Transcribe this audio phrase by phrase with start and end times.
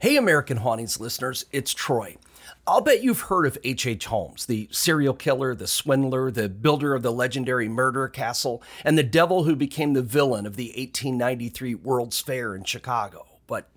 [0.00, 2.18] Hey, American Hauntings listeners, it's Troy.
[2.68, 4.06] I'll bet you've heard of H.H.
[4.06, 9.02] Holmes, the serial killer, the swindler, the builder of the legendary murder castle, and the
[9.02, 13.26] devil who became the villain of the 1893 World's Fair in Chicago.
[13.48, 13.68] But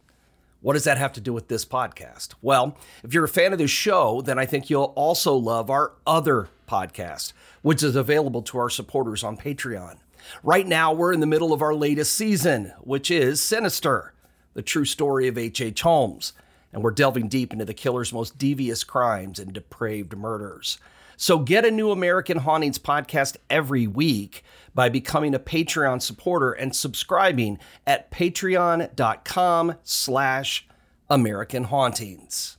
[0.60, 2.36] what does that have to do with this podcast?
[2.40, 5.94] Well, if you're a fan of the show, then I think you'll also love our
[6.06, 7.34] other podcast,
[7.64, 9.98] which is available to our supporters on Patreon.
[10.44, 14.14] Right now, we're in the middle of our latest season, which is Sinister,
[14.54, 15.62] the true story of H.H.
[15.62, 15.82] H.
[15.82, 16.34] Holmes.
[16.74, 20.78] And we're delving deep into the killer's most devious crimes and depraved murders.
[21.18, 26.76] So get a new American Hauntings podcast every week by becoming a Patreon supporter and
[26.76, 30.68] subscribing at patreon.com slash
[31.10, 32.58] American Hauntings.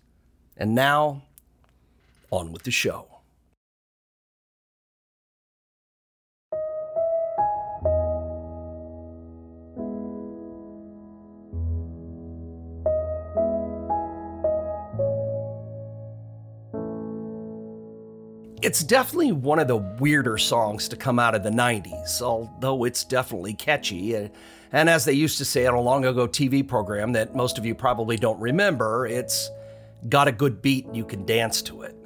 [0.57, 1.23] And now,
[2.31, 3.12] on with the show.
[18.63, 23.03] It's definitely one of the weirder songs to come out of the 90s, although it's
[23.03, 24.17] definitely catchy.
[24.17, 24.29] Uh,
[24.71, 27.67] and as they used to say on a long ago TV program that most of
[27.67, 29.51] you probably don't remember, it's
[30.09, 31.97] got a good beat you can dance to it.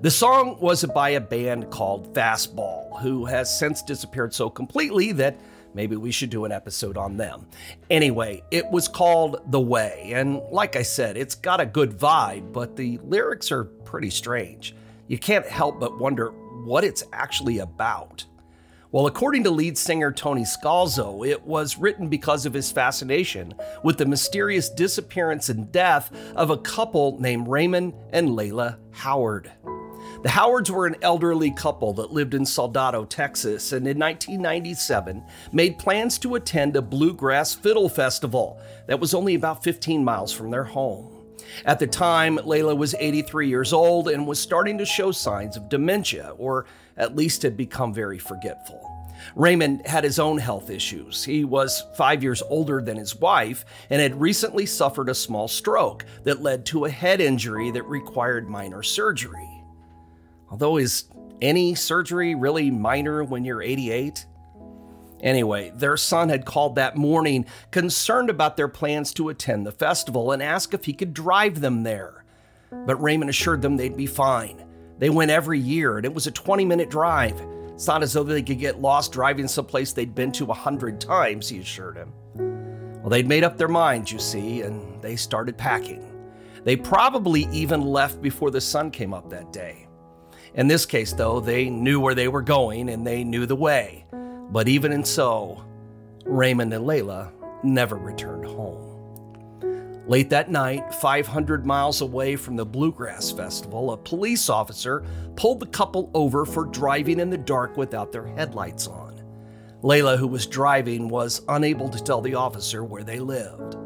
[0.00, 5.38] The song was by a band called Fastball, who has since disappeared so completely that
[5.74, 7.46] maybe we should do an episode on them.
[7.88, 12.52] Anyway, it was called The Way, and like I said, it's got a good vibe,
[12.52, 14.74] but the lyrics are pretty strange
[15.08, 16.30] you can't help but wonder
[16.64, 18.24] what it's actually about.
[18.94, 23.52] Well, according to lead singer Tony Scalzo, it was written because of his fascination
[23.82, 29.50] with the mysterious disappearance and death of a couple named Raymond and Layla Howard.
[30.22, 35.78] The Howards were an elderly couple that lived in Salado, Texas, and in 1997 made
[35.78, 40.64] plans to attend a bluegrass fiddle festival that was only about 15 miles from their
[40.64, 41.13] home.
[41.64, 45.68] At the time, Layla was 83 years old and was starting to show signs of
[45.68, 48.90] dementia, or at least had become very forgetful.
[49.36, 51.24] Raymond had his own health issues.
[51.24, 56.04] He was five years older than his wife and had recently suffered a small stroke
[56.24, 59.48] that led to a head injury that required minor surgery.
[60.50, 61.04] Although, is
[61.40, 64.26] any surgery really minor when you're 88?
[65.24, 70.30] Anyway, their son had called that morning concerned about their plans to attend the festival
[70.30, 72.24] and asked if he could drive them there.
[72.70, 74.66] But Raymond assured them they'd be fine.
[74.98, 77.40] They went every year and it was a 20 minute drive.
[77.68, 81.00] It's not as though they could get lost driving someplace they'd been to a hundred
[81.00, 82.12] times, he assured him.
[83.00, 86.10] Well, they'd made up their minds, you see, and they started packing.
[86.64, 89.88] They probably even left before the sun came up that day.
[90.54, 94.03] In this case, though, they knew where they were going and they knew the way.
[94.50, 95.64] But even in so,
[96.24, 97.32] Raymond and Layla
[97.62, 98.94] never returned home.
[100.06, 105.02] Late that night, 500 miles away from the Bluegrass Festival, a police officer
[105.34, 109.22] pulled the couple over for driving in the dark without their headlights on.
[109.82, 113.76] Layla, who was driving, was unable to tell the officer where they lived.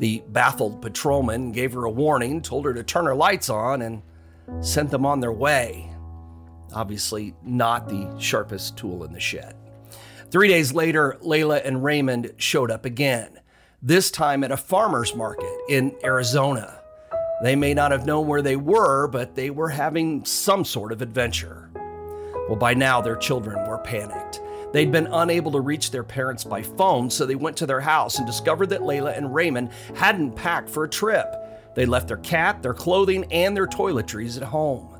[0.00, 4.02] The baffled patrolman gave her a warning, told her to turn her lights on, and
[4.60, 5.88] sent them on their way.
[6.74, 9.54] Obviously, not the sharpest tool in the shed.
[10.32, 13.38] Three days later, Layla and Raymond showed up again,
[13.82, 16.80] this time at a farmer's market in Arizona.
[17.42, 21.02] They may not have known where they were, but they were having some sort of
[21.02, 21.70] adventure.
[22.48, 24.40] Well, by now, their children were panicked.
[24.72, 28.16] They'd been unable to reach their parents by phone, so they went to their house
[28.16, 31.26] and discovered that Layla and Raymond hadn't packed for a trip.
[31.74, 34.96] They left their cat, their clothing, and their toiletries at home.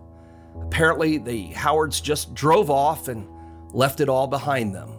[0.60, 3.26] Apparently, the Howards just drove off and
[3.72, 4.98] left it all behind them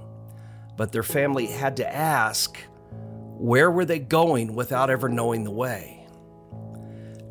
[0.77, 2.57] but their family had to ask
[3.37, 6.07] where were they going without ever knowing the way.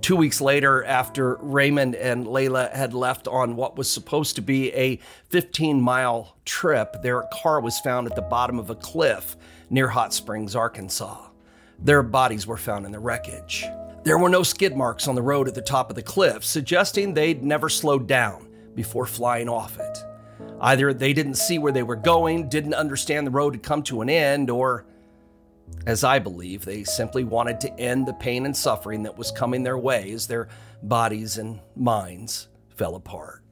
[0.03, 4.73] Two weeks later, after Raymond and Layla had left on what was supposed to be
[4.75, 4.99] a
[5.31, 9.37] 15 mile trip, their car was found at the bottom of a cliff
[9.71, 11.29] near Hot Springs, Arkansas.
[11.79, 13.65] Their bodies were found in the wreckage.
[14.05, 17.15] There were no skid marks on the road at the top of the cliff, suggesting
[17.15, 19.99] they'd never slowed down before flying off it.
[20.63, 24.01] Either they didn't see where they were going, didn't understand the road had come to
[24.01, 24.85] an end, or,
[25.87, 29.65] as I believe, they simply wanted to end the pain and suffering that was coming
[29.65, 30.49] their way as their
[30.81, 33.43] bodies and minds fell apart.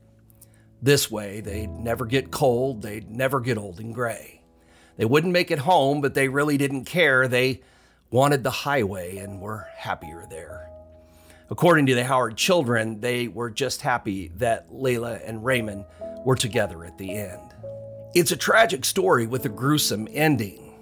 [0.81, 4.41] This way, they'd never get cold, they'd never get old and gray.
[4.97, 7.27] They wouldn't make it home, but they really didn't care.
[7.27, 7.63] They
[8.11, 10.71] wanted the highway and were happier there.
[11.51, 15.85] According to the Howard children, they were just happy that Layla and Raymond
[16.25, 17.55] were together at the end.
[18.15, 20.75] It's a tragic story with a gruesome ending.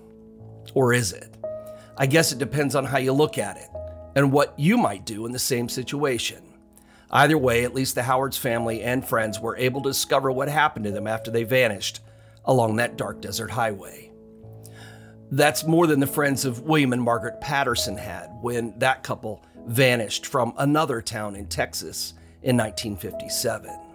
[0.75, 1.35] Or is it?
[1.97, 3.69] I guess it depends on how you look at it
[4.15, 6.43] and what you might do in the same situation.
[7.11, 10.85] Either way, at least the Howard's family and friends were able to discover what happened
[10.85, 12.01] to them after they vanished
[12.45, 14.11] along that dark desert highway.
[15.31, 20.27] That's more than the friends of William and Margaret Patterson had when that couple vanished
[20.27, 23.88] from another town in Texas in 1957.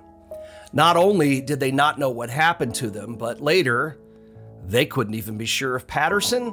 [0.73, 3.99] Not only did they not know what happened to them, but later,
[4.65, 6.51] they couldn't even be sure if Patterson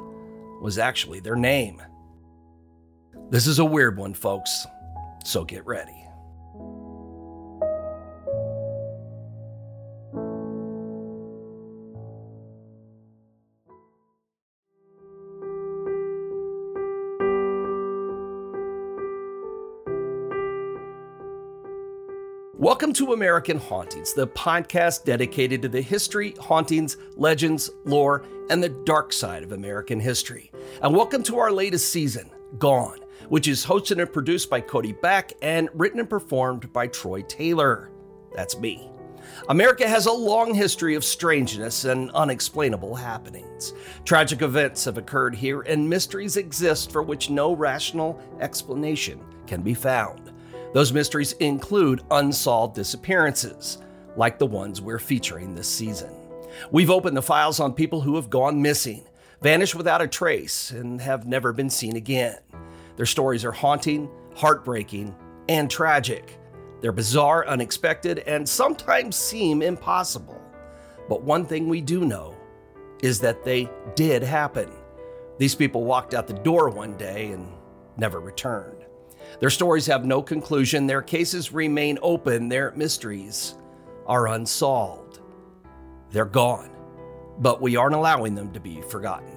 [0.60, 1.82] was actually their name.
[3.30, 4.66] This is a weird one, folks,
[5.24, 6.04] so get ready.
[22.90, 28.68] Welcome to American Hauntings, the podcast dedicated to the history, hauntings, legends, lore, and the
[28.68, 30.50] dark side of American history.
[30.82, 32.28] And welcome to our latest season,
[32.58, 32.98] Gone,
[33.28, 37.92] which is hosted and produced by Cody Beck and written and performed by Troy Taylor.
[38.34, 38.90] That's me.
[39.48, 43.72] America has a long history of strangeness and unexplainable happenings.
[44.04, 49.74] Tragic events have occurred here, and mysteries exist for which no rational explanation can be
[49.74, 50.29] found.
[50.72, 53.78] Those mysteries include unsolved disappearances,
[54.16, 56.10] like the ones we're featuring this season.
[56.70, 59.04] We've opened the files on people who have gone missing,
[59.42, 62.38] vanished without a trace, and have never been seen again.
[62.96, 65.14] Their stories are haunting, heartbreaking,
[65.48, 66.38] and tragic.
[66.80, 70.40] They're bizarre, unexpected, and sometimes seem impossible.
[71.08, 72.36] But one thing we do know
[73.02, 74.70] is that they did happen.
[75.38, 77.48] These people walked out the door one day and
[77.96, 78.79] never returned.
[79.38, 83.54] Their stories have no conclusion, their cases remain open, their mysteries
[84.06, 85.20] are unsolved.
[86.10, 86.70] They're gone,
[87.38, 89.30] but we aren't allowing them to be forgotten.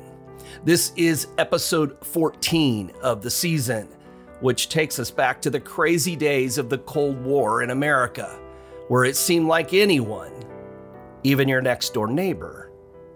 [0.64, 3.88] This is episode 14 of the season,
[4.42, 8.40] which takes us back to the crazy days of the Cold War in America,
[8.88, 10.34] where it seemed like anyone,
[11.24, 12.72] even your next door neighbor,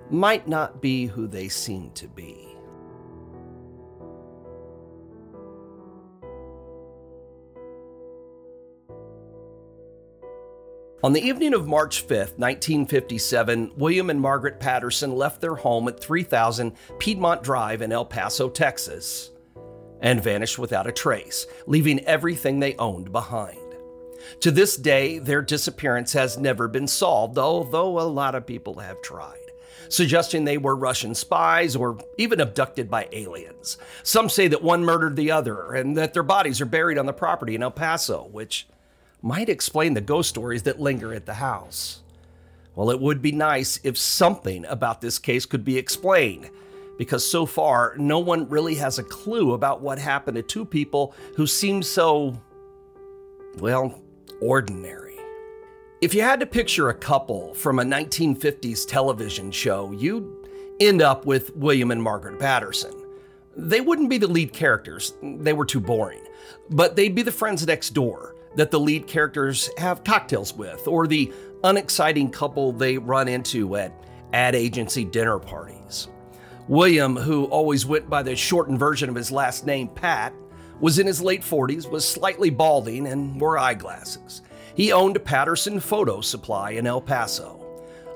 [0.09, 2.46] might not be who they seem to be.
[11.03, 15.99] On the evening of March 5, 1957, William and Margaret Patterson left their home at
[15.99, 19.29] 3000 Piedmont Drive in El Paso, Texas,
[20.01, 23.59] and vanished without a trace, leaving everything they owned behind.
[24.39, 28.99] To this day, their disappearance has never been solved, although a lot of people have
[29.03, 29.37] tried,
[29.89, 33.77] suggesting they were Russian spies or even abducted by aliens.
[34.01, 37.13] Some say that one murdered the other and that their bodies are buried on the
[37.13, 38.67] property in El Paso, which
[39.21, 42.01] might explain the ghost stories that linger at the house.
[42.75, 46.49] Well, it would be nice if something about this case could be explained,
[46.97, 51.15] because so far, no one really has a clue about what happened to two people
[51.35, 52.39] who seem so,
[53.57, 53.99] well,
[54.41, 55.15] ordinary.
[56.01, 60.31] If you had to picture a couple from a 1950s television show, you'd
[60.79, 62.93] end up with William and Margaret Patterson.
[63.55, 66.21] They wouldn't be the lead characters, they were too boring,
[66.69, 71.07] but they'd be the friends next door that the lead characters have cocktails with, or
[71.07, 71.31] the
[71.63, 73.93] unexciting couple they run into at
[74.33, 76.09] ad agency dinner parties.
[76.67, 80.33] William, who always went by the shortened version of his last name, Pat,
[80.81, 84.41] was in his late 40s, was slightly balding, and wore eyeglasses.
[84.75, 87.63] He owned a Patterson photo supply in El Paso.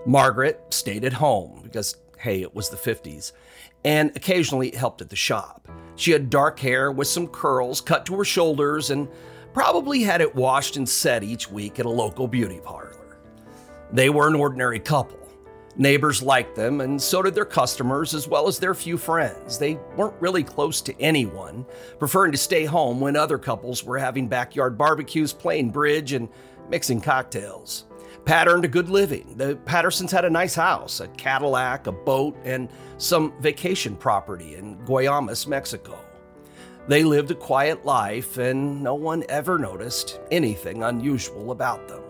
[0.06, 3.32] Margaret stayed at home because, hey, it was the 50s,
[3.86, 5.68] and occasionally helped at the shop.
[5.96, 9.08] She had dark hair with some curls cut to her shoulders and
[9.54, 13.20] probably had it washed and set each week at a local beauty parlor.
[13.92, 15.18] They were an ordinary couple.
[15.78, 19.58] Neighbors liked them, and so did their customers, as well as their few friends.
[19.58, 21.66] They weren't really close to anyone,
[21.98, 26.28] preferring to stay home when other couples were having backyard barbecues, playing bridge, and
[26.70, 27.86] mixing cocktails.
[28.26, 29.34] Pat earned a good living.
[29.38, 34.78] The Pattersons had a nice house, a Cadillac, a boat, and some vacation property in
[34.80, 35.98] Guaymas, Mexico.
[36.88, 42.02] They lived a quiet life, and no one ever noticed anything unusual about them.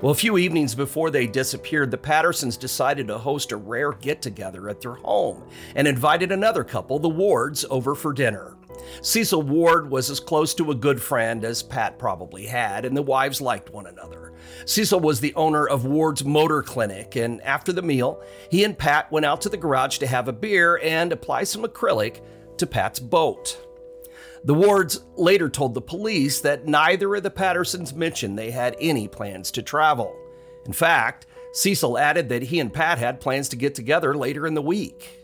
[0.00, 4.22] Well, a few evenings before they disappeared, the Pattersons decided to host a rare get
[4.22, 8.56] together at their home and invited another couple, the Wards, over for dinner.
[9.02, 13.02] Cecil Ward was as close to a good friend as Pat probably had, and the
[13.02, 14.32] wives liked one another.
[14.64, 19.12] Cecil was the owner of Ward's Motor Clinic, and after the meal, he and Pat
[19.12, 22.22] went out to the garage to have a beer and apply some acrylic
[22.60, 23.58] to Pat's boat.
[24.44, 29.06] The Wards later told the police that neither of the Pattersons mentioned they had any
[29.06, 30.16] plans to travel.
[30.64, 34.54] In fact, Cecil added that he and Pat had plans to get together later in
[34.54, 35.20] the week.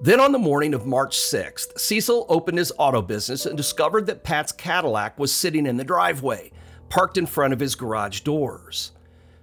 [0.00, 4.24] Then on the morning of March 6th, Cecil opened his auto business and discovered that
[4.24, 6.50] Pat's Cadillac was sitting in the driveway,
[6.88, 8.92] parked in front of his garage doors.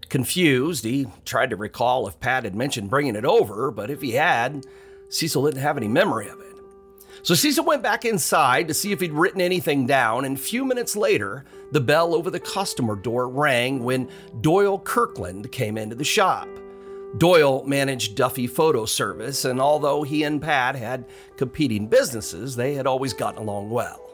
[0.09, 4.11] Confused, he tried to recall if Pat had mentioned bringing it over, but if he
[4.11, 4.65] had,
[5.09, 6.50] Cecil didn't have any memory of it.
[7.23, 10.65] So Cecil went back inside to see if he'd written anything down, and a few
[10.65, 14.09] minutes later, the bell over the customer door rang when
[14.41, 16.47] Doyle Kirkland came into the shop.
[17.17, 21.05] Doyle managed Duffy Photo Service, and although he and Pat had
[21.37, 24.09] competing businesses, they had always gotten along well.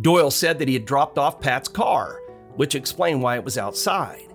[0.00, 2.20] Doyle said that he had dropped off Pat's car,
[2.54, 4.26] which explained why it was outside.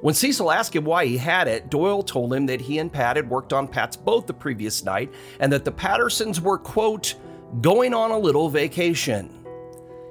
[0.00, 3.16] When Cecil asked him why he had it, Doyle told him that he and Pat
[3.16, 7.16] had worked on Pat's boat the previous night and that the Pattersons were, quote,
[7.60, 9.34] going on a little vacation.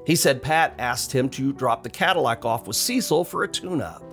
[0.06, 3.82] He said Pat asked him to drop the Cadillac off with Cecil for a tune
[3.82, 4.04] up.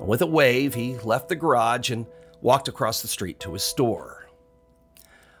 [0.00, 2.06] With a wave, he left the garage and
[2.42, 4.28] walked across the street to his store.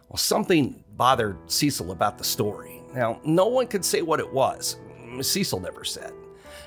[0.08, 2.82] Well, something bothered Cecil about the story.
[2.94, 4.76] Now, no one could say what it was.
[5.20, 6.12] Cecil never said.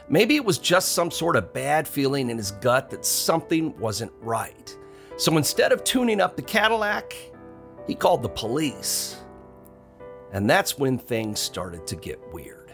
[0.09, 4.11] Maybe it was just some sort of bad feeling in his gut that something wasn't
[4.21, 4.75] right.
[5.17, 7.13] So instead of tuning up the Cadillac,
[7.87, 9.16] he called the police.
[10.31, 12.67] And that's when things started to get weird.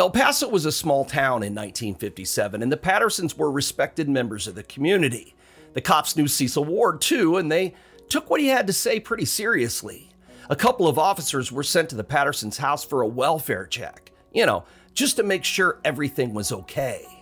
[0.00, 4.54] El Paso was a small town in 1957, and the Pattersons were respected members of
[4.54, 5.34] the community.
[5.74, 7.74] The cops knew Cecil Ward too, and they
[8.08, 10.10] took what he had to say pretty seriously.
[10.48, 14.46] A couple of officers were sent to the Pattersons' house for a welfare check, you
[14.46, 17.19] know, just to make sure everything was okay.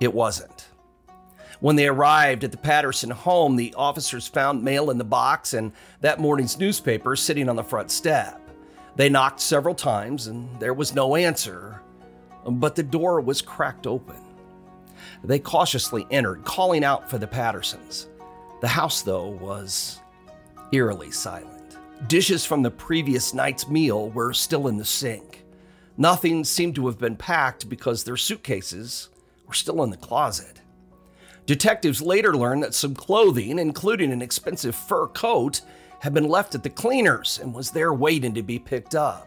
[0.00, 0.68] It wasn't.
[1.60, 5.72] When they arrived at the Patterson home, the officers found mail in the box and
[6.00, 8.40] that morning's newspaper sitting on the front step.
[8.94, 11.82] They knocked several times and there was no answer,
[12.46, 14.16] but the door was cracked open.
[15.24, 18.08] They cautiously entered, calling out for the Pattersons.
[18.60, 20.00] The house, though, was
[20.72, 21.76] eerily silent.
[22.06, 25.44] Dishes from the previous night's meal were still in the sink.
[25.96, 29.08] Nothing seemed to have been packed because their suitcases
[29.48, 30.60] were still in the closet.
[31.46, 35.62] Detectives later learned that some clothing, including an expensive fur coat,
[36.00, 39.26] had been left at the cleaners and was there waiting to be picked up.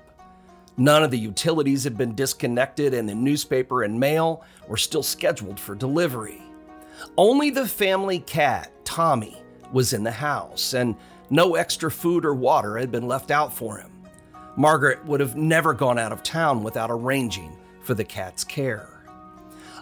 [0.77, 5.59] None of the utilities had been disconnected, and the newspaper and mail were still scheduled
[5.59, 6.41] for delivery.
[7.17, 9.41] Only the family cat, Tommy,
[9.73, 10.95] was in the house, and
[11.29, 13.91] no extra food or water had been left out for him.
[14.55, 18.90] Margaret would have never gone out of town without arranging for the cat's care.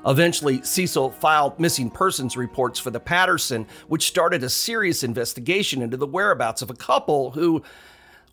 [0.06, 5.98] Eventually, Cecil filed missing persons reports for the Patterson, which started a serious investigation into
[5.98, 7.64] the whereabouts of a couple who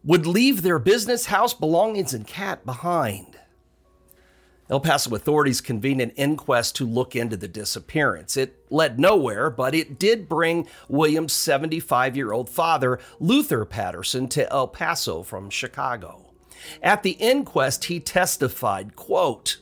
[0.05, 3.39] would leave their business, house, belongings, and cat behind.
[4.69, 8.37] El Paso authorities convened an inquest to look into the disappearance.
[8.37, 14.53] It led nowhere, but it did bring William's 75 year old father, Luther Patterson, to
[14.53, 16.25] El Paso from Chicago.
[16.83, 19.59] At the inquest, he testified, quote,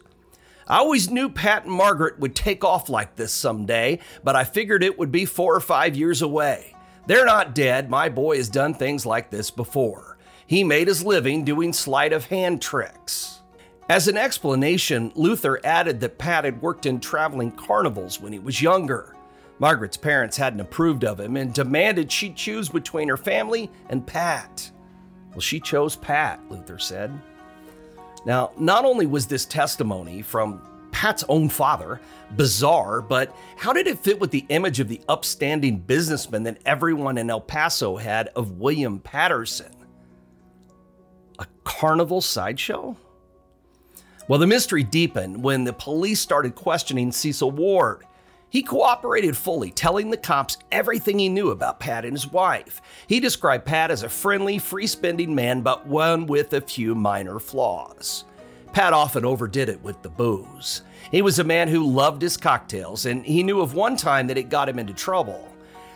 [0.67, 4.83] I always knew Pat and Margaret would take off like this someday, but I figured
[4.83, 6.75] it would be four or five years away.
[7.07, 7.91] They're not dead.
[7.91, 10.17] My boy has done things like this before.
[10.47, 13.43] He made his living doing sleight of hand tricks.
[13.89, 18.63] As an explanation, Luther added that Pat had worked in traveling carnivals when he was
[18.63, 19.15] younger.
[19.59, 24.71] Margaret's parents hadn't approved of him and demanded she choose between her family and Pat.
[25.31, 27.13] Well, she chose Pat, Luther said.
[28.25, 30.63] Now, not only was this testimony from
[30.93, 32.01] Pat's own father
[32.37, 37.19] bizarre, but how did it fit with the image of the upstanding businessman that everyone
[37.19, 39.75] in El Paso had of William Patterson?
[41.39, 42.97] A carnival sideshow?
[44.29, 48.05] Well, the mystery deepened when the police started questioning Cecil Ward.
[48.51, 52.81] He cooperated fully, telling the cops everything he knew about Pat and his wife.
[53.07, 57.39] He described Pat as a friendly, free spending man, but one with a few minor
[57.39, 58.25] flaws.
[58.73, 60.83] Pat often overdid it with the booze.
[61.11, 64.39] He was a man who loved his cocktails, and he knew of one time that
[64.39, 65.49] it got him into trouble.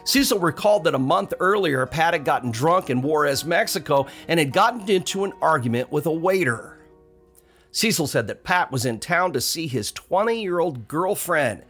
[0.05, 4.53] Cecil recalled that a month earlier, Pat had gotten drunk in Juarez, Mexico, and had
[4.53, 6.79] gotten into an argument with a waiter.
[7.73, 11.63] Cecil said that Pat was in town to see his 20 year old girlfriend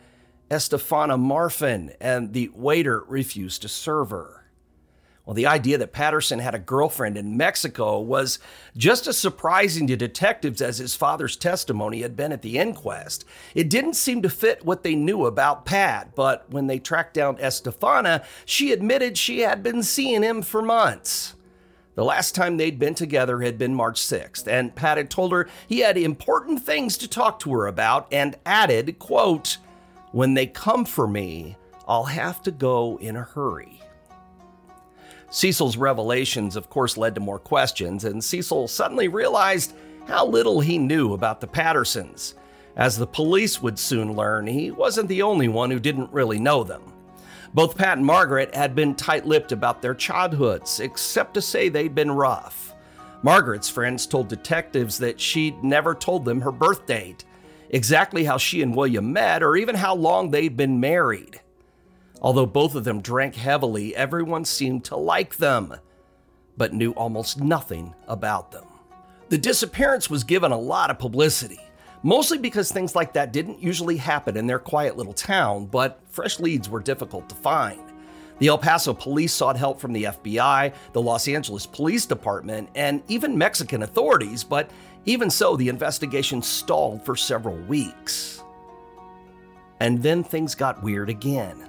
[0.51, 4.39] Estefana Marfin, and the waiter refused to serve her.
[5.29, 8.39] Well, the idea that Patterson had a girlfriend in Mexico was
[8.75, 13.27] just as surprising to detectives as his father's testimony had been at the inquest.
[13.55, 17.37] It didn't seem to fit what they knew about Pat, but when they tracked down
[17.37, 21.35] Estefana, she admitted she had been seeing him for months.
[21.95, 25.47] The last time they'd been together had been March 6th, and Pat had told her
[25.67, 29.59] he had important things to talk to her about and added, quote,
[30.13, 33.81] "When they come for me, I'll have to go in a hurry."
[35.31, 39.75] Cecil's revelations, of course, led to more questions, and Cecil suddenly realized
[40.07, 42.35] how little he knew about the Pattersons.
[42.77, 46.65] As the police would soon learn, he wasn't the only one who didn't really know
[46.65, 46.83] them.
[47.53, 51.95] Both Pat and Margaret had been tight lipped about their childhoods, except to say they'd
[51.95, 52.75] been rough.
[53.23, 57.25] Margaret's friends told detectives that she'd never told them her birth date,
[57.71, 61.41] exactly how she and William met, or even how long they'd been married.
[62.21, 65.75] Although both of them drank heavily, everyone seemed to like them,
[66.57, 68.67] but knew almost nothing about them.
[69.29, 71.61] The disappearance was given a lot of publicity
[72.03, 76.39] mostly because things like that didn't usually happen in their quiet little town, but fresh
[76.41, 77.81] leads were difficult to find.
[78.39, 83.03] The El Paso police sought help from the FBI, the Los Angeles Police Department, and
[83.09, 84.71] even Mexican authorities, but
[85.09, 88.43] even so, the investigation stalled for several weeks.
[89.81, 91.67] And then things got weird again.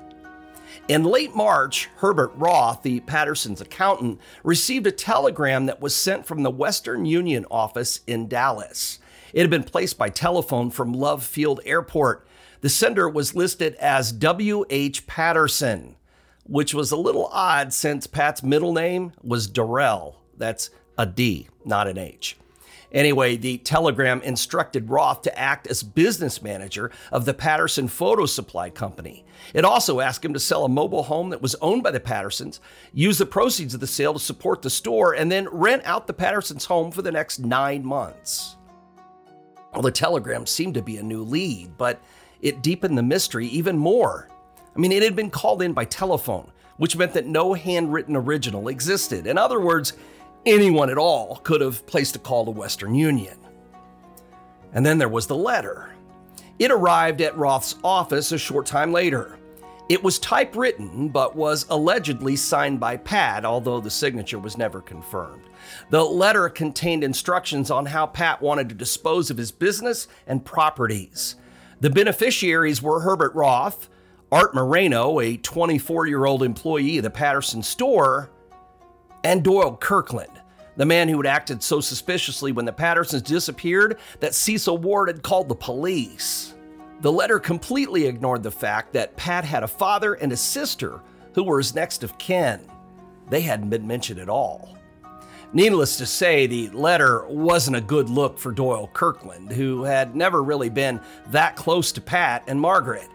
[0.89, 6.43] In late March, Herbert Roth, the Patterson's accountant, received a telegram that was sent from
[6.43, 9.00] the Western Union office in Dallas.
[9.31, 12.27] It had been placed by telephone from Love Field Airport.
[12.60, 15.08] The sender was listed as W.H.
[15.08, 15.96] Patterson,
[16.43, 20.19] which was a little odd since Pat's middle name was Darrell.
[20.36, 22.38] That's a D, not an H.
[22.91, 28.69] Anyway, the telegram instructed Roth to act as business manager of the Patterson Photo Supply
[28.69, 29.25] Company.
[29.53, 32.60] It also asked him to sell a mobile home that was owned by the Pattersons,
[32.91, 36.13] use the proceeds of the sale to support the store, and then rent out the
[36.13, 38.55] Pattersons' home for the next nine months.
[39.74, 42.01] Well, the telegram seemed to be a new lead, but
[42.41, 44.29] it deepened the mystery even more.
[44.75, 48.69] I mean, it had been called in by telephone, which meant that no handwritten original
[48.69, 49.27] existed.
[49.27, 49.93] In other words,
[50.46, 53.38] anyone at all could have placed a call to Western Union.
[54.74, 55.91] And then there was the letter.
[56.60, 59.39] It arrived at Roth's office a short time later.
[59.89, 65.41] It was typewritten, but was allegedly signed by Pat, although the signature was never confirmed.
[65.89, 71.36] The letter contained instructions on how Pat wanted to dispose of his business and properties.
[71.80, 73.89] The beneficiaries were Herbert Roth,
[74.32, 78.30] Art Moreno, a 24 year old employee of the Patterson store,
[79.23, 80.32] and Doyle Kirkland,
[80.77, 85.23] the man who had acted so suspiciously when the Pattersons disappeared that Cecil Ward had
[85.23, 86.53] called the police.
[87.01, 91.01] The letter completely ignored the fact that Pat had a father and a sister
[91.34, 92.60] who were his next of kin.
[93.29, 94.77] They hadn't been mentioned at all.
[95.51, 100.43] Needless to say, the letter wasn't a good look for Doyle Kirkland, who had never
[100.43, 101.01] really been
[101.32, 103.08] that close to Pat and Margaret.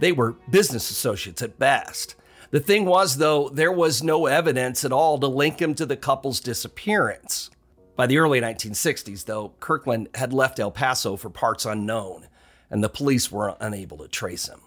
[0.00, 2.16] They were business associates at best.
[2.56, 5.94] The thing was, though, there was no evidence at all to link him to the
[5.94, 7.50] couple's disappearance.
[7.96, 12.28] By the early 1960s, though, Kirkland had left El Paso for parts unknown
[12.70, 14.62] and the police were unable to trace him.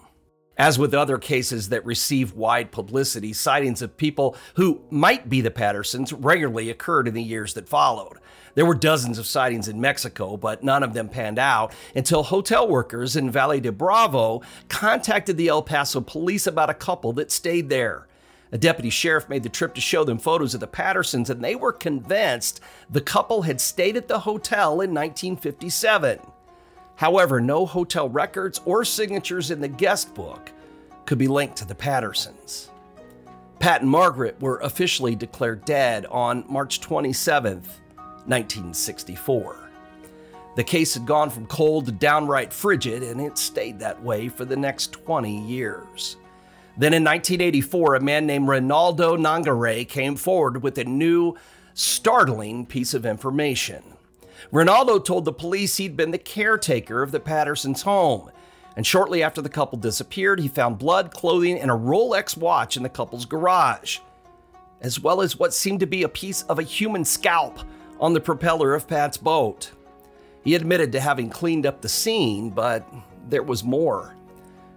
[0.56, 5.50] As with other cases that receive wide publicity, sightings of people who might be the
[5.50, 8.19] Pattersons regularly occurred in the years that followed.
[8.54, 12.68] There were dozens of sightings in Mexico, but none of them panned out until hotel
[12.68, 17.68] workers in Valle de Bravo contacted the El Paso police about a couple that stayed
[17.68, 18.06] there.
[18.52, 21.54] A deputy sheriff made the trip to show them photos of the Pattersons, and they
[21.54, 22.60] were convinced
[22.90, 26.18] the couple had stayed at the hotel in 1957.
[26.96, 30.50] However, no hotel records or signatures in the guest book
[31.06, 32.70] could be linked to the Pattersons.
[33.60, 37.62] Pat and Margaret were officially declared dead on March 27,
[38.30, 39.70] 1964.
[40.56, 44.44] The case had gone from cold to downright frigid, and it stayed that way for
[44.44, 46.16] the next 20 years.
[46.76, 51.36] Then in 1984, a man named Ronaldo Nongaray came forward with a new,
[51.74, 53.82] startling piece of information.
[54.52, 58.30] Ronaldo told the police he'd been the caretaker of the Pattersons' home.
[58.76, 62.82] And shortly after the couple disappeared, he found blood, clothing, and a Rolex watch in
[62.82, 63.98] the couple's garage,
[64.80, 67.60] as well as what seemed to be a piece of a human scalp
[68.00, 69.70] on the propeller of Pat's boat.
[70.42, 72.86] He admitted to having cleaned up the scene, but
[73.28, 74.16] there was more.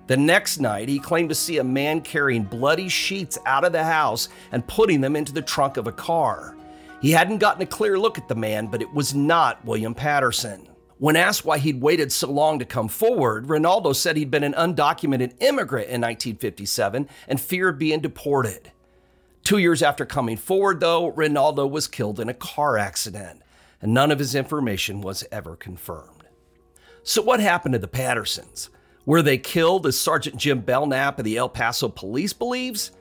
[0.07, 3.85] The next night, he claimed to see a man carrying bloody sheets out of the
[3.85, 6.57] house and putting them into the trunk of a car.
[7.01, 10.67] He hadn't gotten a clear look at the man, but it was not William Patterson.
[10.97, 14.53] When asked why he'd waited so long to come forward, Ronaldo said he'd been an
[14.53, 18.71] undocumented immigrant in 1957 and feared being deported.
[19.43, 23.41] Two years after coming forward, though, Ronaldo was killed in a car accident,
[23.81, 26.23] and none of his information was ever confirmed.
[27.03, 28.69] So, what happened to the Pattersons?
[29.05, 32.91] Were they killed, as Sergeant Jim Belknap of the El Paso police believes?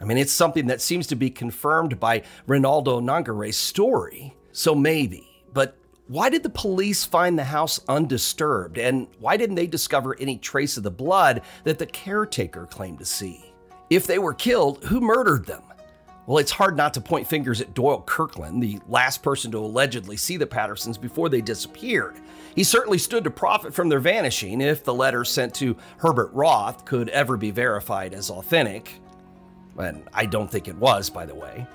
[0.00, 5.44] I mean, it's something that seems to be confirmed by Ronaldo Nongaray's story, so maybe.
[5.52, 5.76] But
[6.08, 10.76] why did the police find the house undisturbed, and why didn't they discover any trace
[10.76, 13.54] of the blood that the caretaker claimed to see?
[13.90, 15.62] If they were killed, who murdered them?
[16.26, 20.16] Well, it's hard not to point fingers at Doyle Kirkland, the last person to allegedly
[20.16, 22.18] see the Pattersons before they disappeared.
[22.54, 26.86] He certainly stood to profit from their vanishing if the letter sent to Herbert Roth
[26.86, 29.00] could ever be verified as authentic.
[29.76, 31.66] And I don't think it was, by the way.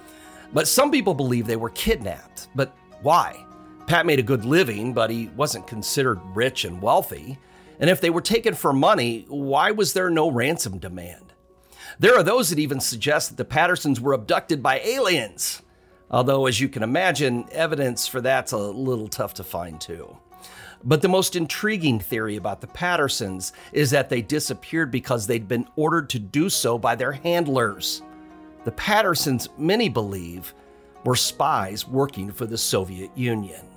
[0.51, 2.47] But some people believe they were kidnapped.
[2.55, 3.45] But why?
[3.85, 7.37] Pat made a good living, but he wasn't considered rich and wealthy.
[7.79, 11.28] And if they were taken for money, why was there no ransom demand?
[12.01, 15.61] There are those that even suggest that the Pattersons were abducted by aliens.
[16.09, 20.17] Although, as you can imagine, evidence for that's a little tough to find too.
[20.81, 25.67] But the most intriguing theory about the Pattersons is that they disappeared because they'd been
[25.75, 28.01] ordered to do so by their handlers.
[28.63, 30.53] The Pattersons, many believe,
[31.03, 33.68] were spies working for the Soviet Union.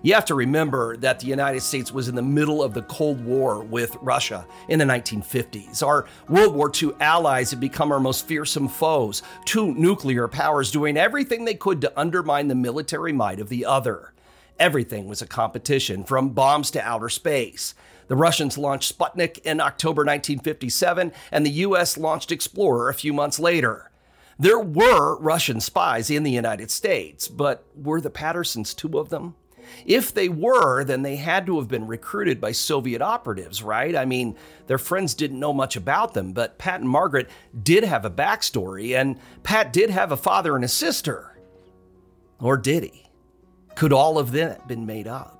[0.00, 3.24] You have to remember that the United States was in the middle of the Cold
[3.24, 5.84] War with Russia in the 1950s.
[5.84, 10.96] Our World War II allies had become our most fearsome foes, two nuclear powers doing
[10.96, 14.12] everything they could to undermine the military might of the other.
[14.60, 17.74] Everything was a competition, from bombs to outer space.
[18.06, 23.40] The Russians launched Sputnik in October 1957, and the US launched Explorer a few months
[23.40, 23.90] later.
[24.38, 29.34] There were Russian spies in the United States, but were the Pattersons two of them?
[29.86, 33.94] If they were, then they had to have been recruited by Soviet operatives, right?
[33.94, 37.28] I mean, their friends didn't know much about them, but Pat and Margaret
[37.62, 41.38] did have a backstory, and Pat did have a father and a sister.
[42.40, 43.10] Or did he?
[43.74, 45.37] Could all of that have been made up?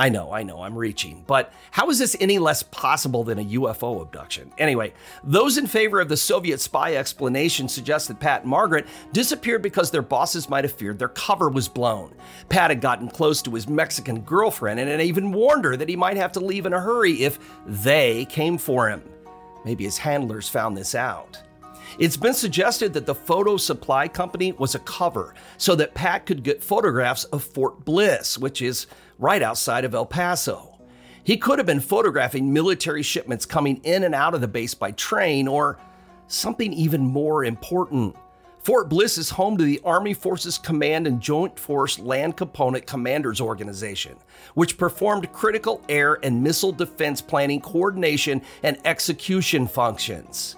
[0.00, 3.44] I know, I know, I'm reaching, but how is this any less possible than a
[3.44, 4.50] UFO abduction?
[4.56, 9.60] Anyway, those in favor of the Soviet spy explanation suggest that Pat and Margaret disappeared
[9.60, 12.14] because their bosses might have feared their cover was blown.
[12.48, 15.96] Pat had gotten close to his Mexican girlfriend and had even warned her that he
[15.96, 19.02] might have to leave in a hurry if they came for him.
[19.66, 21.42] Maybe his handlers found this out.
[21.98, 26.42] It's been suggested that the photo supply company was a cover so that Pat could
[26.42, 28.86] get photographs of Fort Bliss, which is
[29.20, 30.80] right outside of El Paso.
[31.22, 34.90] He could have been photographing military shipments coming in and out of the base by
[34.92, 35.78] train, or
[36.26, 38.16] something even more important.
[38.62, 43.40] Fort Bliss is home to the Army Forces Command and Joint Force Land Component Commanders
[43.40, 44.16] Organization,
[44.54, 50.56] which performed critical air and missile defense planning, coordination, and execution functions.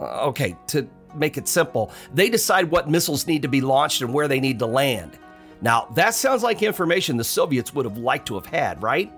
[0.00, 4.12] Uh, okay, to make it simple, they decide what missiles need to be launched and
[4.12, 5.18] where they need to land.
[5.60, 9.12] Now, that sounds like information the Soviets would have liked to have had, right?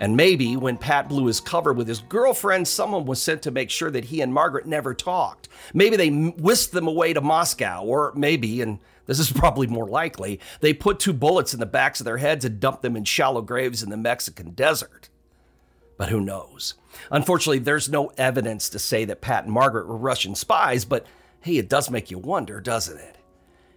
[0.00, 3.68] And maybe when Pat blew his cover with his girlfriend, someone was sent to make
[3.70, 5.48] sure that he and Margaret never talked.
[5.74, 10.40] Maybe they whisked them away to Moscow, or maybe, and this is probably more likely,
[10.60, 13.42] they put two bullets in the backs of their heads and dumped them in shallow
[13.42, 15.10] graves in the Mexican desert.
[15.98, 16.74] But who knows?
[17.10, 21.04] Unfortunately, there's no evidence to say that Pat and Margaret were Russian spies, but
[21.42, 23.16] hey, it does make you wonder, doesn't it?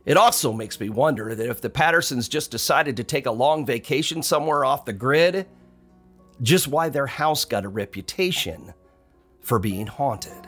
[0.05, 3.65] It also makes me wonder that if the Pattersons just decided to take a long
[3.65, 5.47] vacation somewhere off the grid,
[6.41, 8.73] just why their house got a reputation
[9.39, 10.47] for being haunted.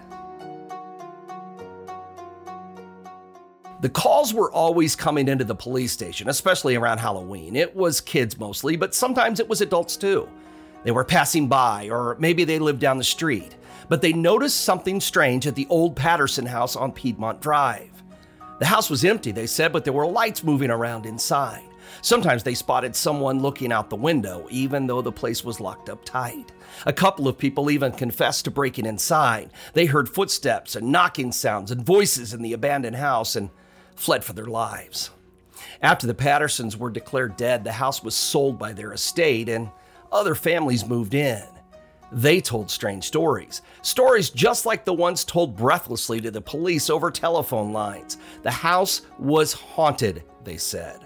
[3.82, 7.56] The calls were always coming into the police station, especially around Halloween.
[7.56, 10.28] It was kids mostly, but sometimes it was adults too.
[10.84, 13.56] They were passing by, or maybe they lived down the street,
[13.88, 17.95] but they noticed something strange at the old Patterson house on Piedmont Drive.
[18.60, 21.64] The house was empty, they said, but there were lights moving around inside.
[22.02, 26.04] Sometimes they spotted someone looking out the window, even though the place was locked up
[26.06, 26.52] tight.
[26.86, 29.52] A couple of people even confessed to breaking inside.
[29.74, 33.50] They heard footsteps and knocking sounds and voices in the abandoned house and
[33.96, 35.12] fled for their lives.
[35.82, 39.70] After the Pattersons were declared dead, the house was sold by their estate and
[40.12, 41.44] other families moved in.
[42.16, 43.62] They told strange stories.
[43.82, 48.18] Stories just like the ones told breathlessly to the police over telephone lines.
[48.42, 51.06] The house was haunted, they said.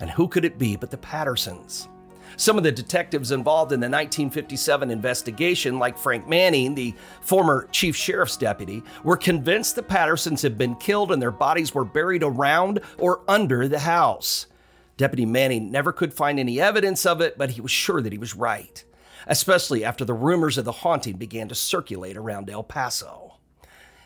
[0.00, 1.88] And who could it be but the Pattersons?
[2.36, 7.94] Some of the detectives involved in the 1957 investigation, like Frank Manning, the former chief
[7.94, 12.80] sheriff's deputy, were convinced the Pattersons had been killed and their bodies were buried around
[12.98, 14.48] or under the house.
[14.96, 18.18] Deputy Manning never could find any evidence of it, but he was sure that he
[18.18, 18.84] was right
[19.26, 23.36] especially after the rumors of the haunting began to circulate around El Paso.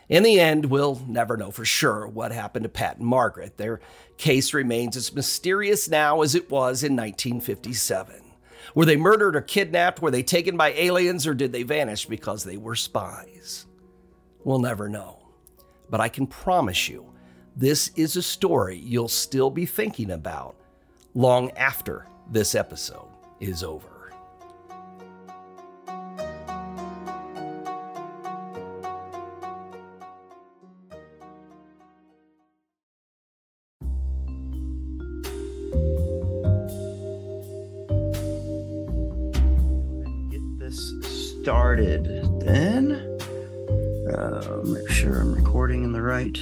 [0.07, 3.57] In the end, we'll never know for sure what happened to Pat and Margaret.
[3.57, 3.79] Their
[4.17, 8.15] case remains as mysterious now as it was in 1957.
[8.73, 10.01] Were they murdered or kidnapped?
[10.01, 13.67] Were they taken by aliens or did they vanish because they were spies?
[14.43, 15.19] We'll never know.
[15.89, 17.13] But I can promise you,
[17.55, 20.55] this is a story you'll still be thinking about
[21.13, 23.88] long after this episode is over.
[41.69, 42.03] Started
[42.41, 42.93] then.
[44.11, 46.35] Uh, make sure I'm recording in the right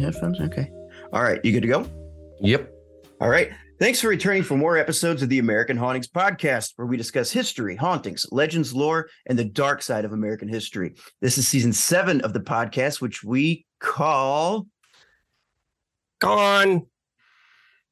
[0.00, 0.40] headphones.
[0.40, 0.70] Okay.
[1.12, 1.44] All right.
[1.44, 1.90] You good to go?
[2.38, 2.72] Yep.
[3.20, 3.50] All right.
[3.80, 7.74] Thanks for returning for more episodes of the American Hauntings podcast, where we discuss history,
[7.74, 10.94] hauntings, legends, lore, and the dark side of American history.
[11.20, 14.68] This is season seven of the podcast, which we call.
[16.20, 16.86] Gone.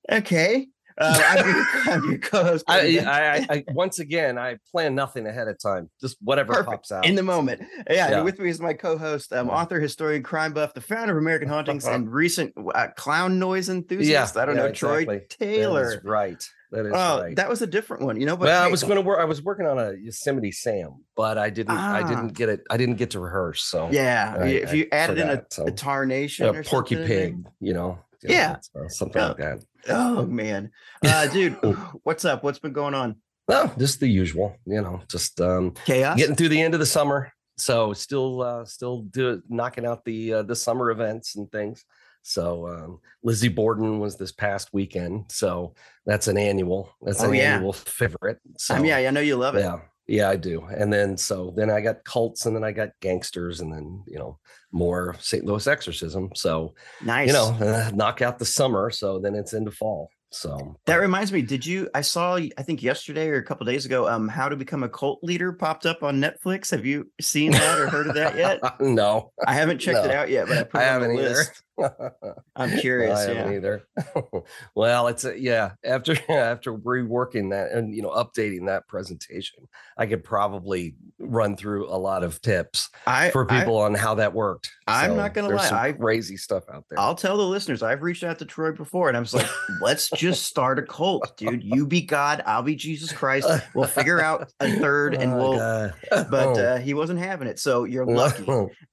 [0.09, 0.69] Okay.
[1.01, 2.65] Uh, I'm, your, I'm your co-host.
[2.69, 5.89] I, I, I, I, once again, I plan nothing ahead of time.
[6.01, 6.69] Just whatever Perfect.
[6.71, 7.07] pops out.
[7.07, 7.63] in the moment.
[7.89, 8.17] Yeah, Yeah.
[8.17, 9.55] and with me is my co-host, um, Yeah.
[9.55, 14.37] author, historian, crime buff, the founder of American Hauntings, and recent uh, clown noise enthusiast.
[14.37, 15.17] I don't yeah, know, Troy exactly.
[15.19, 15.93] That Taylor.
[15.99, 16.45] is right.
[16.73, 17.35] That is Oh, right.
[17.35, 18.37] that was a different one, you know.
[18.37, 19.19] But well, I was going to work.
[19.19, 21.77] I was working on a Yosemite Sam, but I didn't.
[21.77, 22.09] I Ah.
[22.09, 22.61] didn't get it.
[22.71, 23.63] I didn't get to rehearse.
[23.65, 25.67] So yeah, I- if I you added in a, so.
[25.67, 27.99] a tarnation a or Porky something, Pig, you know.
[28.23, 28.59] Yeah.
[28.61, 29.65] so something like that.
[29.89, 30.71] Oh man,
[31.07, 31.55] uh, dude,
[32.03, 32.43] what's up?
[32.45, 33.17] What's been going on?
[33.49, 35.01] Well, just the usual, you know.
[35.09, 36.17] Just um, Chaos.
[36.17, 40.35] getting through the end of the summer, so still, uh, still do knocking out the
[40.35, 41.85] uh, the summer events and things.
[42.23, 46.93] So um, Lizzie Borden was this past weekend, so that's an annual.
[47.03, 47.55] That's Oh, an yeah.
[47.57, 48.39] annual favorite.
[48.59, 49.61] So um, yeah, I know you love it.
[49.61, 50.65] yeah, yeah, I do.
[50.77, 54.19] And then so then I got cults, and then I got gangsters, and then you
[54.19, 54.39] know
[54.73, 55.45] more St.
[55.45, 56.31] Louis exorcism.
[56.35, 57.29] So Nice.
[57.29, 58.91] you know, uh, knock out the summer.
[58.91, 60.11] So then it's into fall.
[60.33, 61.43] So That but- reminds me.
[61.43, 61.89] Did you?
[61.93, 62.37] I saw.
[62.37, 64.09] I think yesterday or a couple days ago.
[64.09, 66.71] Um, how to become a cult leader popped up on Netflix.
[66.71, 68.61] Have you seen that or heard of that yet?
[68.81, 71.29] no, I haven't checked it out yet, but I put I the haven't either.
[71.31, 71.63] list.
[72.57, 73.19] I'm curious.
[73.19, 73.57] I haven't yeah.
[73.57, 73.83] either.
[74.75, 75.73] well, it's a, yeah.
[75.85, 81.89] After after reworking that and you know updating that presentation, I could probably run through
[81.89, 84.71] a lot of tips I for I- people on how that worked.
[84.87, 86.99] I'm not gonna there's lie, I- crazy stuff out there.
[86.99, 87.83] I'll tell the listeners.
[87.83, 89.49] I've reached out to Troy before, and I was like,
[89.81, 91.63] "Let's just start a cult, dude.
[91.63, 93.49] You be God, I'll be Jesus Christ.
[93.75, 95.95] We'll figure out a third, and Oh, we'll." God.
[96.11, 98.45] But uh, he wasn't having it, so you're lucky.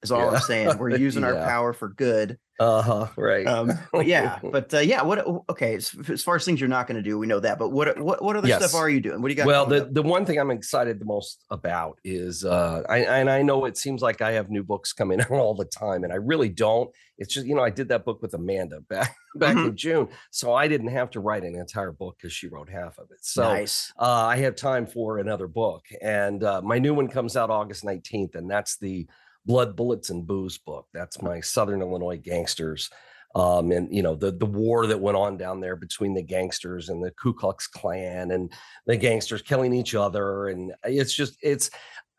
[0.02, 0.36] Is all Yeah.
[0.36, 0.78] I'm saying.
[0.78, 2.38] We're using our power for good.
[2.60, 3.46] Uh-huh, right.
[3.46, 5.02] Um, but yeah, but uh, yeah.
[5.02, 5.26] What?
[5.50, 7.58] Okay, as, as far as things you're not going to do, we know that.
[7.58, 7.98] But what?
[8.00, 8.22] What?
[8.22, 8.62] What other Yes.
[8.64, 9.20] stuff are you doing?
[9.22, 9.46] What do you got?
[9.46, 9.92] well the, up?
[9.94, 13.76] the one thing i'm excited the most about is uh I, and i know it
[13.76, 16.90] seems like i have new books coming out all the time and i really don't
[17.18, 19.68] it's just you know i did that book with amanda back back Mhm.
[19.68, 22.98] in june so i didn't have to write an entire book because she wrote half
[22.98, 23.92] of it so nice.
[23.98, 27.84] uh, I have time for another book, and uh, my new one comes out August
[27.84, 29.06] 19th, and that's the
[29.48, 30.86] Blood, Bullets, and Booze book.
[30.92, 32.90] That's my Southern Illinois gangsters,
[33.34, 36.90] um, and you know the the war that went on down there between the gangsters
[36.90, 38.52] and the Ku Klux Klan, and
[38.86, 41.70] the gangsters killing each other, and it's just it's.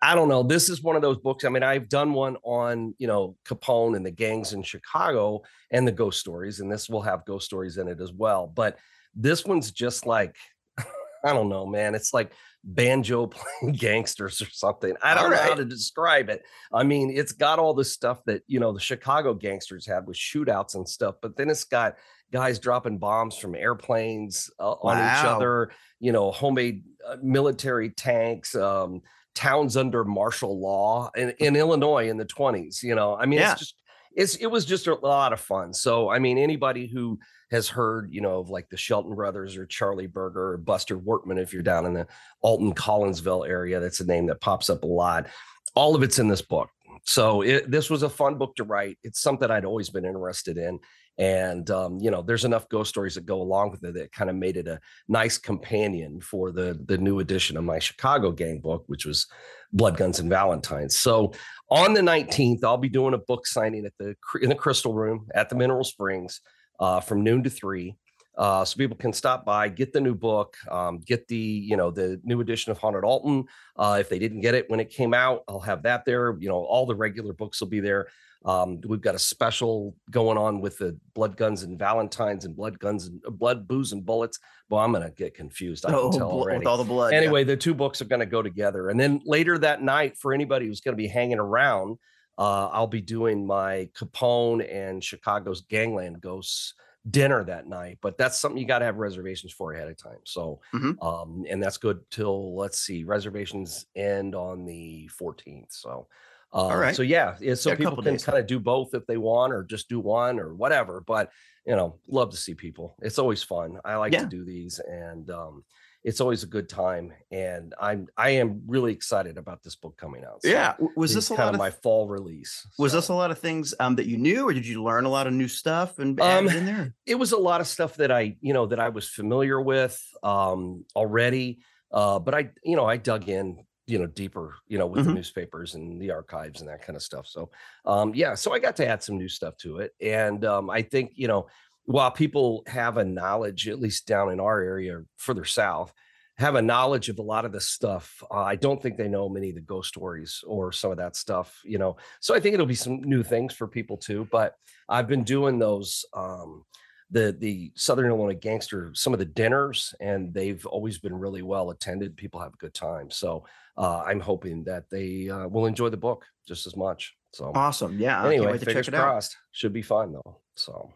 [0.01, 0.43] I don't know.
[0.43, 1.43] This is one of those books.
[1.43, 5.85] I mean, I've done one on, you know, Capone and the gangs in Chicago and
[5.85, 8.47] the ghost stories, and this will have ghost stories in it as well.
[8.47, 8.77] But
[9.13, 10.37] this one's just like
[11.23, 11.95] I don't know, man.
[11.95, 12.31] It's like
[12.63, 13.27] banjo
[13.61, 14.95] playing gangsters or something.
[15.01, 16.43] I don't know how to describe it.
[16.73, 20.17] I mean, it's got all the stuff that, you know, the Chicago gangsters had with
[20.17, 21.95] shootouts and stuff, but then it's got
[22.31, 28.55] guys dropping bombs from airplanes uh, on each other, you know, homemade uh, military tanks,
[28.55, 29.01] um,
[29.35, 33.15] towns under martial law in, in Illinois in the 20s, you know.
[33.15, 33.53] I mean, Yeah.
[33.53, 33.75] it's just
[34.15, 35.73] it's it was just a lot of fun.
[35.73, 37.19] So, I mean, anybody who
[37.51, 41.41] has heard, you know, of like the Shelton brothers or Charlie Birger or Buster Wortman,
[41.41, 42.07] if you're down in the
[42.41, 45.27] Alton Collinsville area, that's a name that pops up a lot.
[45.75, 46.69] All of it's in this book.
[47.03, 48.97] So it, this was a fun book to write.
[49.03, 50.79] It's something I'd always been interested in.
[51.17, 54.29] And, um, you know, there's enough ghost stories that go along with it that kind
[54.29, 58.59] of made it a nice companion for the, the new edition of my Chicago gang
[58.59, 59.27] book, which was
[59.73, 60.97] Blood, Guns, and Valentines.
[60.97, 61.33] So
[61.69, 65.27] on the 19th, I'll be doing a book signing at the in the Crystal Room
[65.35, 66.39] at the Mineral Springs
[66.79, 67.95] uh, from noon to three.
[68.37, 71.91] Uh, so people can stop by, get the new book, um, get the you know
[71.91, 73.43] the new edition of Haunted Alton.
[73.75, 76.35] Uh, if they didn't get it when it came out, I'll have that there.
[76.39, 78.07] You know, all the regular books will be there.
[78.45, 82.79] Um, we've got a special going on with the Blood Guns and Valentines and Blood
[82.79, 84.39] Guns and uh, Blood Booze and Bullets.
[84.69, 85.85] Well, I'm gonna get confused.
[85.85, 87.11] I Oh, can tell already with all the blood.
[87.11, 87.17] yeah.
[87.17, 88.87] anyway, the two books are going to go together.
[88.87, 91.97] And then later that night, for anybody who's going to be hanging around,
[92.39, 96.73] uh, I'll be doing my Capone and Chicago's Gangland Ghosts
[97.10, 97.99] dinner that night.
[98.02, 100.21] But that's something you got to have reservations for ahead of time.
[100.25, 100.97] So, Mhm.
[101.02, 105.73] um, and that's good till let's see, reservations end on the 14th.
[105.73, 106.08] So,
[106.52, 106.95] Uh, All right.
[106.95, 109.63] So yeah, yeah so a people can kind of do both if they want, or
[109.63, 110.99] just do one or whatever.
[111.02, 111.32] But
[111.65, 112.95] you know, love to see people.
[113.04, 113.80] It's always fun.
[113.86, 114.21] I like Yeah.
[114.21, 115.63] to do these, and um,
[116.03, 117.13] it's always a good time.
[117.31, 120.43] And I'm I am really excited about this book coming out.
[120.43, 120.75] So Yeah.
[120.95, 122.65] Was this a kind lot of of my fall release?
[122.77, 122.97] was so.
[122.97, 125.27] this a lot of things um, that you knew, or did you learn a lot
[125.27, 126.95] of new stuff and Um, in there?
[127.05, 130.01] it was a lot of stuff that I, you know, that I was familiar with
[130.23, 131.59] um, already.
[131.91, 135.05] Uh, but I, you know, I dug in, you know, deeper, you know, with Mhm.
[135.05, 137.25] the newspapers and the archives and that kind of stuff.
[137.25, 137.49] So,
[137.85, 139.93] um, yeah, so I got to add some new stuff to it.
[139.99, 141.47] And um, I think, you know,
[141.85, 145.93] while people have a knowledge, at least down in our area further south,
[146.37, 149.27] have a knowledge of a lot of this stuff, uh, I don't think they know
[149.27, 151.97] many of the ghost stories or some of that stuff, you know.
[152.21, 154.27] So I think it'll be some new things for people too.
[154.31, 154.55] But
[154.87, 156.05] I've been doing those.
[156.13, 156.63] Um,
[157.11, 161.71] the the Southern Illinois gangster some of the dinners, and they've always been really well
[161.71, 162.15] attended.
[162.15, 163.45] People have a good time, so
[163.77, 167.15] uh, I'm hoping that they uh, will enjoy the book just as much.
[167.33, 167.97] So Awesome.
[167.99, 168.25] Yeah.
[168.25, 169.03] Anyway, fingers it out.
[169.03, 169.37] crossed.
[169.51, 170.37] Should be fun though.
[170.55, 170.93] So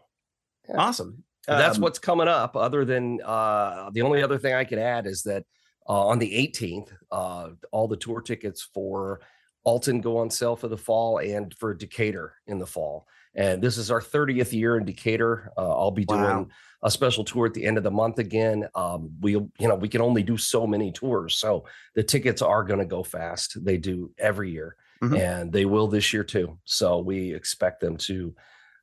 [0.68, 0.76] yeah.
[0.76, 1.24] Awesome.
[1.46, 2.56] that's Um, what's coming up.
[2.56, 5.44] Other than uh, the only other thing I could add is that
[5.88, 9.20] uh, on the 18th, uh, all the tour tickets for
[9.64, 13.06] Alton go on sale for the fall and for Decatur in the fall.
[13.34, 15.50] And this is our 30th year in Decatur.
[15.58, 16.46] Uh, I'll be doing Wow.
[16.82, 18.68] a special tour at the end of the month again.
[18.74, 22.62] Um, we'll, you know, we can only do so many tours, so the tickets are
[22.62, 23.62] going to go fast.
[23.64, 25.18] They do every year, Mhm.
[25.18, 26.58] and they will this year too.
[26.64, 28.34] So we expect them to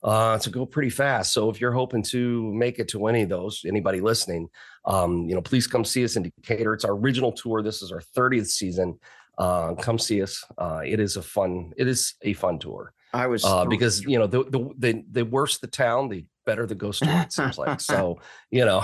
[0.03, 1.33] uh, to go pretty fast.
[1.33, 4.49] So if you're hoping to make it to any of those, anybody listening,
[4.85, 6.73] um, you know, please come see us in Decatur.
[6.73, 7.61] It's our original tour.
[7.61, 8.99] This is our 30th season.
[9.37, 10.43] Uh, come see us.
[10.57, 11.73] Uh, it is a fun.
[11.77, 15.25] It is a fun tour I was uh, because you know the, the the the
[15.25, 17.15] worse the town, the better the ghost story.
[17.15, 18.19] It seems like so.
[18.51, 18.83] You know,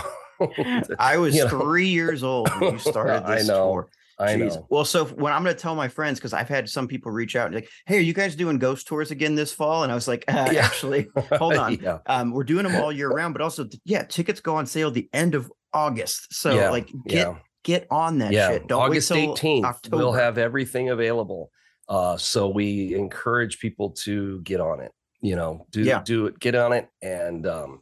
[1.00, 1.50] I was you know.
[1.50, 3.72] three years old when you started I this know.
[3.72, 3.90] tour.
[4.20, 4.56] I Jeez.
[4.56, 4.66] know.
[4.70, 7.36] Well, so when I'm going to tell my friends, because I've had some people reach
[7.36, 9.96] out and like, "Hey, are you guys doing ghost tours again this fall?" And I
[9.96, 10.66] was like, uh, Yeah.
[10.66, 11.76] "Actually, hold on.
[11.82, 12.00] yeah.
[12.08, 15.08] um, we're doing them all year round, but also, yeah, tickets go on sale the
[15.14, 16.34] end of August.
[16.34, 18.68] So, Yeah, like, get get on that shit.
[18.68, 19.98] Don't August wait till 18th, October.
[19.98, 21.52] we'll have everything available.
[21.90, 24.92] Uh, so we encourage people to get on it.
[25.22, 27.82] You know, do do it, get on it, and um,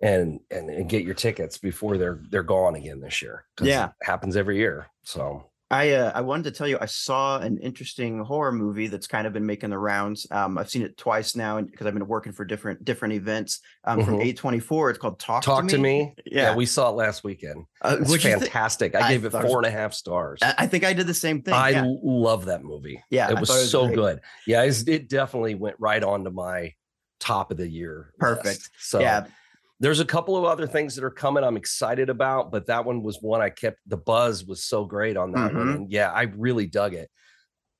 [0.00, 3.44] and and and get your tickets before they're they're gone again this year.
[3.60, 3.86] Yeah.
[3.86, 4.86] it happens every year.
[5.02, 9.06] So I uh, I wanted to tell you I saw an interesting horror movie that's
[9.06, 10.26] kind of been making the rounds.
[10.32, 13.60] Um, I've seen it twice now because I've been working for different different events.
[13.84, 14.34] Um, from Mhm.
[14.34, 16.12] A24, it's called Talk, talk to me.
[16.26, 17.66] Yeah, we saw it last weekend.
[17.82, 18.96] uh, It's what'd you thi- fantastic.
[18.96, 20.40] I I gave it it four and a half stars.
[20.42, 21.54] I I think I did the same thing.
[21.54, 21.84] I yeah.
[22.02, 23.00] love that movie.
[23.10, 23.94] Yeah, it was, it was so great.
[23.96, 24.20] good.
[24.48, 26.74] Yeah, it's, it definitely went right on to my
[27.20, 28.12] top of the year.
[28.18, 28.44] Perfect.
[28.46, 28.70] list.
[28.80, 29.26] So yeah,
[29.80, 31.42] there's a couple of other things that are coming.
[31.42, 33.78] I'm excited about, but that one was one I kept.
[33.86, 35.74] The buzz was so great on that one, Mhm.
[35.74, 37.10] and yeah, I really dug it.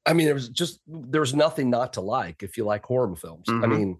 [0.07, 3.45] I mean, there was just there's nothing not to like if you like horror films.
[3.49, 3.69] I Mhm.
[3.71, 3.99] mean,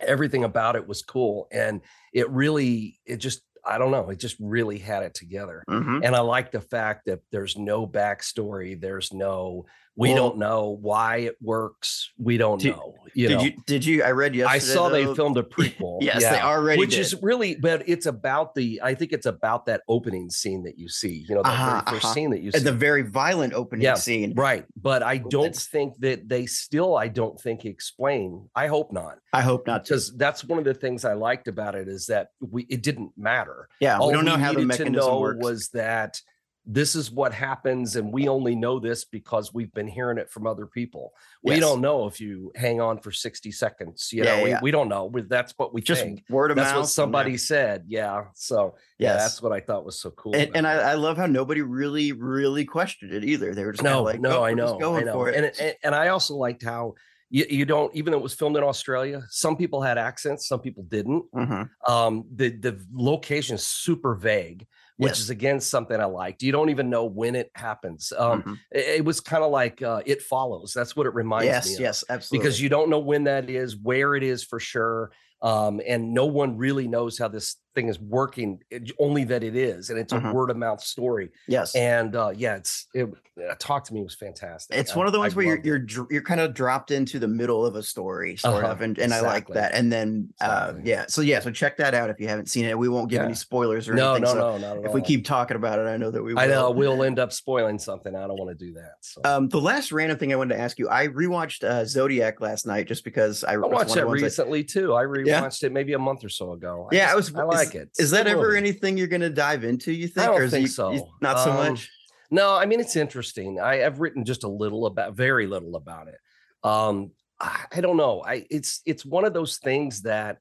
[0.00, 4.36] everything about it was cool, and it really, it just, I don't know, it just
[4.40, 5.62] really had it together.
[5.68, 6.00] mhm.
[6.04, 8.80] And I like the fact that there's no backstory.
[8.80, 12.10] There's no, we Well- don't know why it works.
[12.18, 12.89] We don't know.
[13.14, 14.02] You did know, you did you?
[14.02, 14.54] I read yesterday.
[14.56, 15.98] I saw they filmed a prequel.
[16.00, 17.00] Yes, they already which did.
[17.00, 18.80] is really, but it's about the.
[18.82, 21.24] I think it's about that opening scene that you see.
[21.28, 22.14] You know, that Uh-huh, very 1st uh-huh.
[22.14, 22.64] scene that you And see.
[22.64, 24.34] the very violent opening Yeah, scene.
[24.34, 26.96] right, but I don't That's- think that they still.
[26.96, 28.48] I don't think explain.
[28.54, 31.74] I hope not, I hope not because that's one of the things I liked about
[31.74, 34.98] it is that we it didn't matter Yeah, we don't know how the mechanism to
[35.00, 35.44] know works.
[35.44, 36.20] was that
[36.66, 40.46] this is what happens and we only know this because we've been hearing it from
[40.46, 41.60] other people we Yes.
[41.60, 44.70] don't know if you hang on for 60 seconds you Yeah, know yeah, we, we
[44.70, 46.82] don't know that's what we just think word of that's mouth.
[46.82, 50.66] what somebody said yeah so yeah that's what i thought was so cool And, and
[50.66, 50.74] I.
[50.92, 53.54] I love how nobody really, really questioned it either.
[53.54, 55.52] They were just no like, no "Oh, i know i going know for it." and,
[55.60, 56.94] and and i also liked how
[57.30, 60.60] you, you don't even though it was filmed in australia some people had accents some
[60.60, 61.70] people didn't Mhm.
[61.88, 64.66] um the the location is super vague
[65.00, 65.20] which Yes.
[65.20, 68.58] is again something i liked you don't even know when it happens um Mhm.
[68.70, 71.80] it, it was kind of like uh it follows that's what it reminds me yes,
[71.80, 72.38] yes, absolutely.
[72.46, 75.10] because you don't know when that is where it is for sure
[75.42, 79.54] um and no one really knows how this thing is working it- only that it
[79.56, 80.34] is and it's a Mhm.
[80.34, 83.08] word of mouth story yes, and uh yeah it's it
[83.48, 85.56] uh, talk to me was fantastic it's I- one of the I ones where you're
[85.56, 85.64] it.
[85.64, 88.80] you're dr- you're kind of dropped into the middle of a story, sort Uh-huh, of,
[88.82, 89.72] and, and I like that.
[89.72, 92.76] And then, uh, yeah, so yeah, so check that out if you haven't seen it.
[92.78, 94.36] We won't give any spoilers or no anything.
[94.36, 96.34] no so no if we keep talking about it, I know that we.
[96.34, 96.40] Will.
[96.40, 99.48] i know we'll end up spoiling something i don't want to do that so Um,
[99.48, 102.88] the last random thing I wanted to ask you, I rewatched uh, Zodiac last night
[102.88, 104.94] just because I, I watched that recently too.
[104.94, 105.48] I rewatched Yeah?
[105.66, 106.88] it maybe a month or so ago.
[106.92, 107.34] Yeah, I was.
[107.34, 107.90] I like it.
[107.98, 109.92] It's that ever anything you're going to dive into?
[109.92, 110.26] You think?
[110.26, 110.92] I don't or is think you- so.
[110.92, 111.90] you- not so Um, much.
[112.30, 113.58] No, I mean it's interesting.
[113.58, 116.18] I have written just a little about, very little about it.
[116.62, 117.10] Um,
[117.40, 118.22] I, I don't know.
[118.22, 120.38] I it's it's one of those things that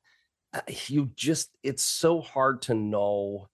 [0.54, 3.50] uh, you just it's so hard to know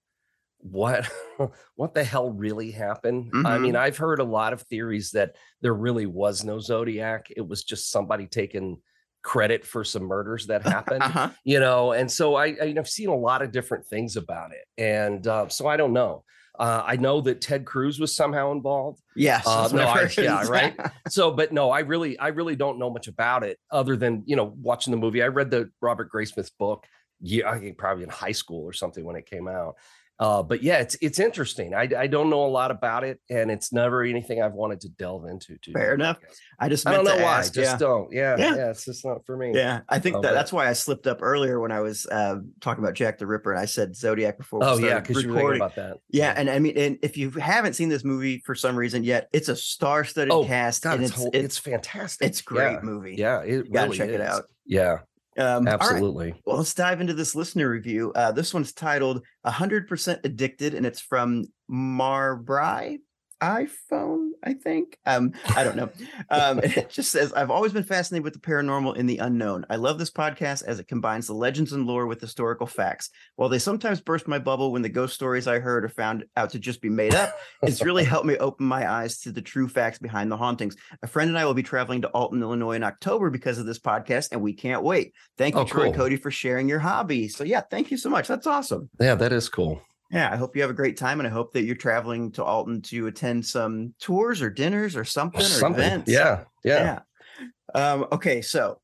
[0.58, 1.08] what
[1.76, 3.30] what the hell really happened.
[3.46, 3.78] I mean, Mhm.
[3.78, 7.28] I've heard a lot of theories that there really was no zodiac.
[7.36, 8.82] It was just somebody taking
[9.26, 11.30] credit for some murders that happened Uh-huh.
[11.44, 14.64] you know and so i, I have seen a lot of different things about it
[14.80, 16.22] and uh, so i don't know
[16.60, 19.44] uh, i know that ted cruz was somehow involved Yes.
[19.44, 20.76] Uh, no, I- yeah, right.
[21.08, 24.36] so but no i really i really don't know much about it other than you
[24.36, 26.86] know watching the movie i read the robert graysmith's book
[27.20, 29.74] yeah i think probably in high school or something when it came out
[30.18, 33.50] uh, but yeah it's it's interesting I, I don't know a lot about it and
[33.50, 36.18] it's never anything i've wanted to delve into too Fair enough.
[36.58, 37.76] I just i don't know why ask, just yeah.
[37.78, 38.56] don't yeah, Yeah.
[38.56, 40.72] yeah it's just not for me Yeah, I think Oh, that but- that's why I
[40.72, 43.94] slipped up earlier when I was uh, talking about Jack the Ripper and I said
[43.94, 44.60] Zodiac before.
[44.60, 47.16] we oh yeah because you were thinking about that Yeah, and I mean, and if
[47.18, 50.94] you haven't seen this movie for some reason yet, it's a star-studded Oh, cast, God,
[50.94, 52.26] and it's, it's whole- it's it's fantastic.
[52.26, 52.80] it's great Yeah.
[52.82, 53.16] movie.
[53.18, 54.44] Yeah, it you gotta really check it out.
[54.64, 54.98] Yeah,
[55.38, 55.72] Um, all right.
[55.74, 56.34] absolutely.
[56.44, 58.12] Well, let's dive into this listener review.
[58.14, 63.00] Uh, this one's titled "100% Addicted," and it's from Marbry
[63.42, 64.98] iPhone, I think.
[65.06, 65.90] Um, I don't know.
[66.30, 69.66] Um, it just says, "I've always been fascinated with the paranormal and the unknown.
[69.70, 73.10] I love this podcast as it combines the legends and lore with historical facts.
[73.36, 76.50] While they sometimes burst my bubble when the ghost stories I heard are found out
[76.50, 79.68] to just be made up, it's really helped me open my eyes to the true
[79.68, 80.76] facts behind the hauntings.
[81.02, 83.78] A friend and I will be traveling to Alton, Illinois in October because of this
[83.78, 85.12] podcast, and we can't wait.
[85.38, 85.94] Thank you, Oh, Troy cool.
[85.94, 87.28] Cody, for sharing your hobby.
[87.28, 88.28] So, yeah, thank you so much.
[88.28, 88.88] That's awesome.
[89.00, 89.80] Yeah, that is cool.
[90.10, 92.44] Yeah, I hope you have a great time, and I hope that you're traveling to
[92.44, 95.82] Alton to attend some tours or dinners or something or Something.
[95.82, 96.10] events.
[96.10, 97.00] Yeah, yeah.
[97.34, 97.42] Yeah.
[97.74, 98.80] Um, okay, so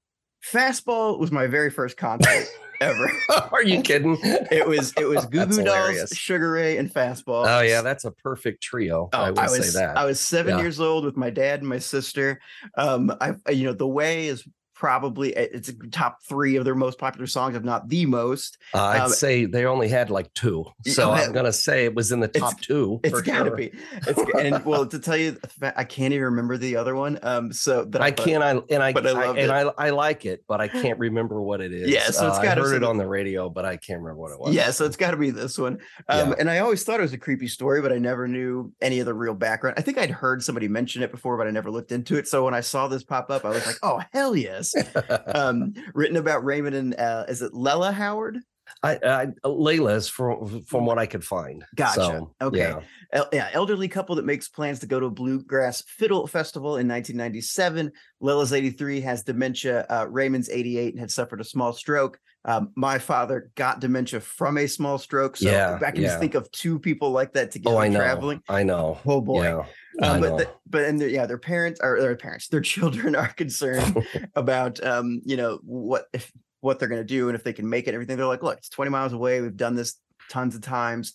[0.50, 2.46] Fastball was my very first concert
[2.80, 3.10] ever.
[3.52, 4.18] Are you kidding?
[4.50, 6.08] It was it was Goo Goo Dolls.
[6.12, 7.46] Sugar Ray, and Fastball.
[7.46, 9.08] Oh yeah, that's a perfect trio.
[9.12, 9.96] Oh, I would was say that.
[9.96, 10.62] I was seven Yeah.
[10.62, 12.40] years old with my dad and my sister.
[12.76, 14.44] Um, I you know the way is
[14.82, 18.58] probably it's a top three of their most popular songs, if not the most.
[18.74, 21.94] Uh, I'd um, say they only had like two, so oh, I'm gonna say it
[21.94, 22.98] was in the it's- top two.
[23.04, 23.56] It's for gotta sure.
[23.56, 23.72] be.
[24.08, 27.16] It's and well to tell you, I can't even remember the other one.
[27.22, 28.42] Um, so that I can't.
[28.42, 29.52] I and I, but I I- and.
[29.52, 31.88] I I like it, but I can't remember what it is.
[31.88, 34.20] Yeah, so it's Uh, I heard be it on the radio, but I can't remember
[34.20, 34.52] what it was.
[34.52, 35.74] Yeah, so it's got to be this one.
[36.08, 36.34] Um, Yeah.
[36.40, 39.06] And I always thought it was a creepy story, but I never knew any of
[39.06, 39.74] the real background.
[39.78, 42.26] I think I'd heard somebody mention it before, but I never looked into it.
[42.26, 44.71] So when I saw this pop up, I was like, "Oh hell yes!"
[45.34, 48.38] um, written about Raymond and uh, is it Lella Howard?
[48.82, 51.64] I, I Layla's from from what I could find.
[51.76, 52.00] Gotcha.
[52.00, 52.58] So, Okay.
[52.58, 52.80] yeah.
[53.12, 56.88] El- yeah, elderly couple that makes plans to go to a bluegrass fiddle festival in
[56.88, 57.92] 1997.
[58.20, 59.84] Lila's 83 has dementia.
[59.90, 62.18] Uh, Raymond's 88 and had suffered a small stroke.
[62.45, 65.36] Um, my father got dementia from a small stroke.
[65.36, 67.99] So Yeah, I can just think of two people like that together Oh, I know.
[67.99, 68.43] traveling.
[68.49, 68.99] I know.
[69.07, 69.45] Oh boy.
[69.45, 69.64] Yeah.
[70.01, 73.28] Um, but the, but and their, yeah, their parents are their parents, their children are
[73.28, 77.68] concerned about um, you know, what if what they're gonna do and if they can
[77.68, 78.16] make it, everything.
[78.16, 79.40] They're like, look, it's 20 miles away.
[79.40, 79.97] We've done this
[80.28, 81.14] tons of times.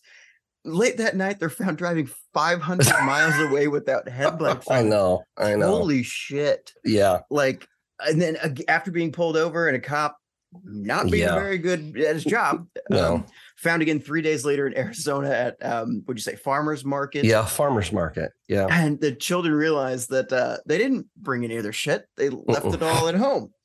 [0.63, 4.69] Late that night, they're found driving 500 miles away without headlights.
[4.69, 5.23] I know.
[5.37, 5.67] I know.
[5.69, 6.73] Holy shit!
[6.85, 7.19] yeah.
[7.29, 7.67] Like,
[7.99, 10.17] and then after being pulled over and a cop
[10.63, 11.35] not being Yeah.
[11.35, 13.15] very good at his job, No.
[13.15, 13.25] um,
[13.57, 17.25] found again three days later in Arizona at um, would you say farmers market?
[17.25, 17.45] Yeah.
[17.45, 18.31] Farmers market.
[18.47, 18.67] Yeah.
[18.69, 22.65] And the children realized that uh, they didn't bring any of their shit; they left
[22.73, 23.51] it all at home.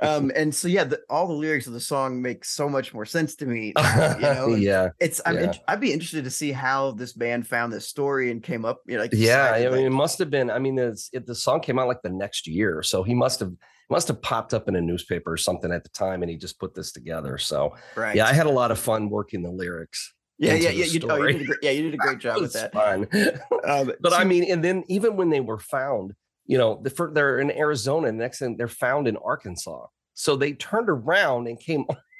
[0.00, 3.06] Um, and so, yeah, the, all the lyrics of the song make so much more
[3.06, 3.72] sense to me.
[3.78, 4.90] you know, yeah.
[5.00, 5.42] it's I'm yeah.
[5.44, 8.82] int- I'd be interested to see how this band found this story and came up.
[8.86, 9.52] You know, like Yeah.
[9.52, 10.50] I mean, it must have been.
[10.50, 13.40] I mean, it's, it, the song came out like the next year, so he must
[13.40, 13.52] have
[13.90, 16.58] must have popped up in a newspaper or something at the time, and he just
[16.58, 17.38] put this together.
[17.38, 18.16] So right?
[18.16, 20.14] yeah, I had a lot of fun working the lyrics.
[20.38, 20.84] yeah, yeah, yeah.
[20.86, 22.72] You, oh, you did a great, yeah, you did a great job with that.
[22.72, 23.08] fun.
[23.66, 26.12] Um, but I mean, and then even when they were found,
[26.44, 29.86] you know, the, they're in Arizona, and the next thing they're found in Arkansas.
[30.12, 31.86] So they turned around and came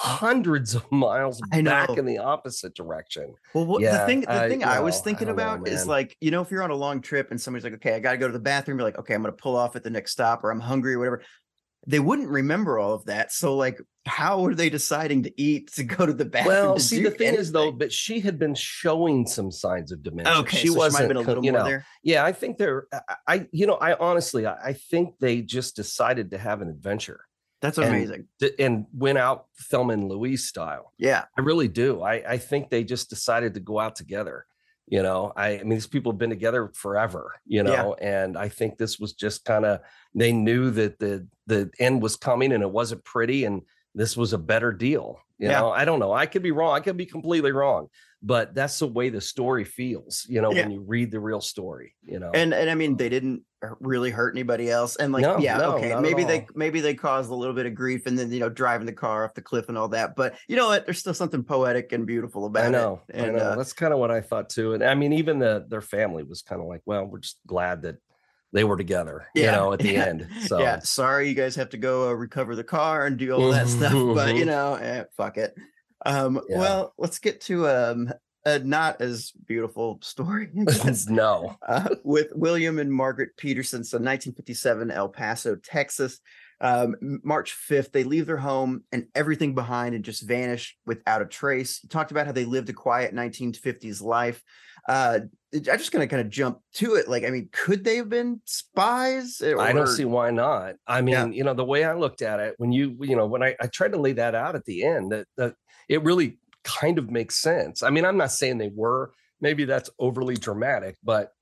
[0.00, 3.34] hundreds of miles back in the opposite direction.
[3.52, 5.86] Well, what, the thing, the I- thing I was no, I thinking know, about is
[5.86, 8.12] like, you know, if you're on a long trip and somebody's like, okay, I got
[8.12, 9.90] to go to the bathroom, you're like, okay, I'm going to pull off at the
[9.90, 11.22] next stop or I'm hungry or whatever.
[11.86, 13.30] They wouldn't remember all of that.
[13.30, 16.54] So, like, how are they deciding to eat to go to the bathroom?
[16.54, 17.78] Well, see, the thing is though, anything?
[17.78, 20.32] but she had been showing some signs of dementia.
[20.40, 21.86] okay, she so wasn't, might have been a little you more know, there.
[22.02, 22.86] Yeah, I think they're.
[22.92, 26.70] I- I, you know, I honestly, I I think they just decided to have an
[26.70, 27.20] adventure
[27.60, 28.26] That's amazing.
[28.38, 30.92] d- and went out Thelma and Louise style.
[30.98, 31.24] Yeah.
[31.36, 32.02] I really do.
[32.02, 34.46] I, I think they just decided to go out together.
[34.86, 37.76] You know, I, I mean, these people have been together forever, you Yeah.
[37.82, 39.80] know, and I think this was just kind of,
[40.14, 43.62] they knew that the, the end was coming and it wasn't pretty and
[43.94, 45.18] this was a better deal.
[45.38, 45.60] You Yeah.
[45.60, 46.12] know, I don't know.
[46.12, 46.74] I could be wrong.
[46.74, 47.88] I could be completely wrong,
[48.22, 50.62] but that's the way the story feels, you know, Yeah.
[50.62, 52.30] when you read the real story, you know.
[52.34, 53.42] And and I mean they didn't
[53.78, 54.96] really hurt anybody else.
[54.96, 57.74] And like No, yeah, no, okay, maybe they maybe they caused a little bit of
[57.74, 60.16] grief and then you know driving the car off the cliff and all that.
[60.16, 60.84] But you know what?
[60.86, 63.16] There's still something poetic and beautiful about I know, it.
[63.16, 63.44] And I know.
[63.50, 64.74] uh, That's kind of what I thought too.
[64.74, 67.82] And I mean, even the their family was kind of like, well, we're just glad
[67.82, 67.96] that
[68.52, 70.28] they were together, you know, at the yeah, end.
[70.46, 73.50] So yeah, sorry you guys have to go uh, recover the car and do all
[73.52, 75.54] that stuff, but you know, eh, fuck it.
[76.06, 76.58] Um, Yeah.
[76.58, 78.12] well, let's get to um
[78.46, 80.48] a not as beautiful story.
[81.08, 81.56] No.
[81.68, 83.84] uh, with William and Margaret Patterson.
[83.84, 86.20] So 1957, El Paso, Texas.
[86.62, 86.94] Um,
[87.24, 91.78] March 5th, they leave their home and everything behind and just vanish without a trace.
[91.80, 94.42] He talked about how they lived a quiet 1950s life.
[94.86, 95.20] Uh,
[95.54, 97.08] I'm just going to kind of jump to it.
[97.08, 99.40] Like, I mean, could they have been spies?
[99.42, 100.74] I don't see why not.
[100.86, 101.26] I mean, Yeah.
[101.28, 103.66] you know, the way I looked at it, when you, you know, when I, I
[103.66, 105.54] tried to lay that out at the end, that, that
[105.90, 107.82] it really kind of makes sense.
[107.82, 111.32] I mean, I'm not saying they were, maybe that's overly dramatic, but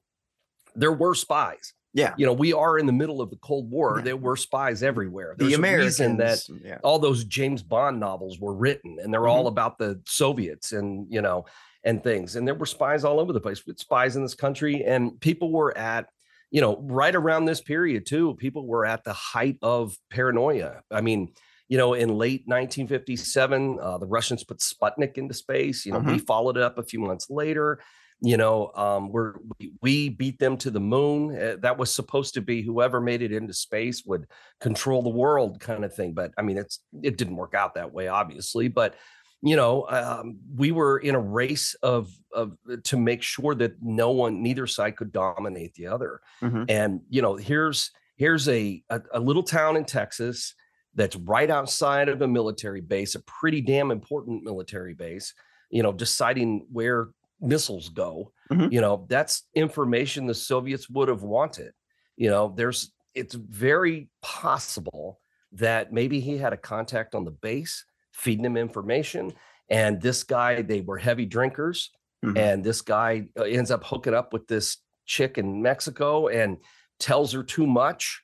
[0.74, 1.74] there were spies.
[1.94, 2.14] Yeah.
[2.16, 3.96] You know, we are in the middle of the Cold War.
[3.98, 4.04] Yeah.
[4.04, 5.34] There were spies everywhere.
[5.36, 5.98] the There's a Americans.
[6.00, 6.78] reason that yeah.
[6.84, 9.30] all those James Bond novels were written and they're Mm-hmm.
[9.30, 11.44] all about the Soviets and you know
[11.84, 14.84] and things and there were spies all over the place with spies in this country
[14.84, 16.06] and people were at
[16.50, 21.00] you know right around this period too people were at the height of paranoia i
[21.00, 21.32] mean
[21.68, 26.18] you know in late 1957 uh, the russians put sputnik into space you know we
[26.18, 27.80] followed it up a few months later
[28.20, 32.34] you know um we're we, we beat them to the moon Uh, that was supposed
[32.34, 34.26] to be whoever made it into space would
[34.60, 37.92] control the world kind of thing but i mean it's it didn't work out that
[37.92, 38.94] way obviously but
[39.40, 44.10] you know um, we were in a race of of to make sure that no
[44.10, 46.64] one neither side could dominate the other Mhm.
[46.68, 50.54] and you know here's here's a, a a little town in texas
[50.98, 55.32] that's right outside of a military base a pretty damn important military base
[55.70, 57.08] you know deciding where
[57.40, 58.72] missiles go Mhm.
[58.72, 61.72] you know that's information the soviets would have wanted
[62.16, 65.20] you know there's it's very possible
[65.52, 69.32] that maybe he had a contact on the base feeding him information
[69.70, 71.90] and this guy they were heavy drinkers
[72.24, 72.36] Mhm.
[72.36, 76.56] and this guy uh, ends up hooking up with this chick in mexico and
[76.98, 78.22] tells her too much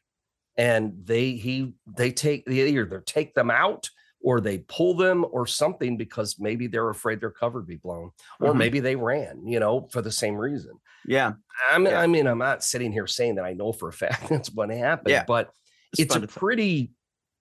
[0.57, 3.89] and they he they take they either take them out
[4.21, 8.11] or they pull them or something because maybe they're afraid their cover would be blown
[8.41, 8.57] or Mhm.
[8.57, 10.73] maybe they ran you know for the same reason
[11.07, 11.33] Yeah.
[11.71, 12.01] I mean, Yeah.
[12.01, 14.71] I mean, I'm not sitting here saying that I know for a fact that's what
[14.71, 15.25] happened, Yeah.
[15.27, 15.51] but
[15.93, 16.93] It's it's, a pretty,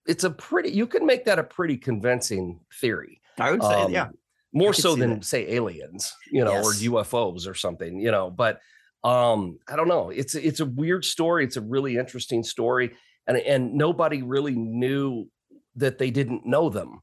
[0.06, 3.22] it's a pretty, you can make that a pretty convincing theory.
[3.40, 4.10] I would say, um, yeah.
[4.52, 5.24] More so than that.
[5.26, 8.60] say aliens, you know, or UFOs or something, you know, but
[9.04, 10.10] um, I don't know.
[10.10, 11.44] It's it's a weird story.
[11.44, 12.96] It's a really interesting story.
[13.28, 15.28] And and nobody really knew
[15.76, 17.00] that they didn't know them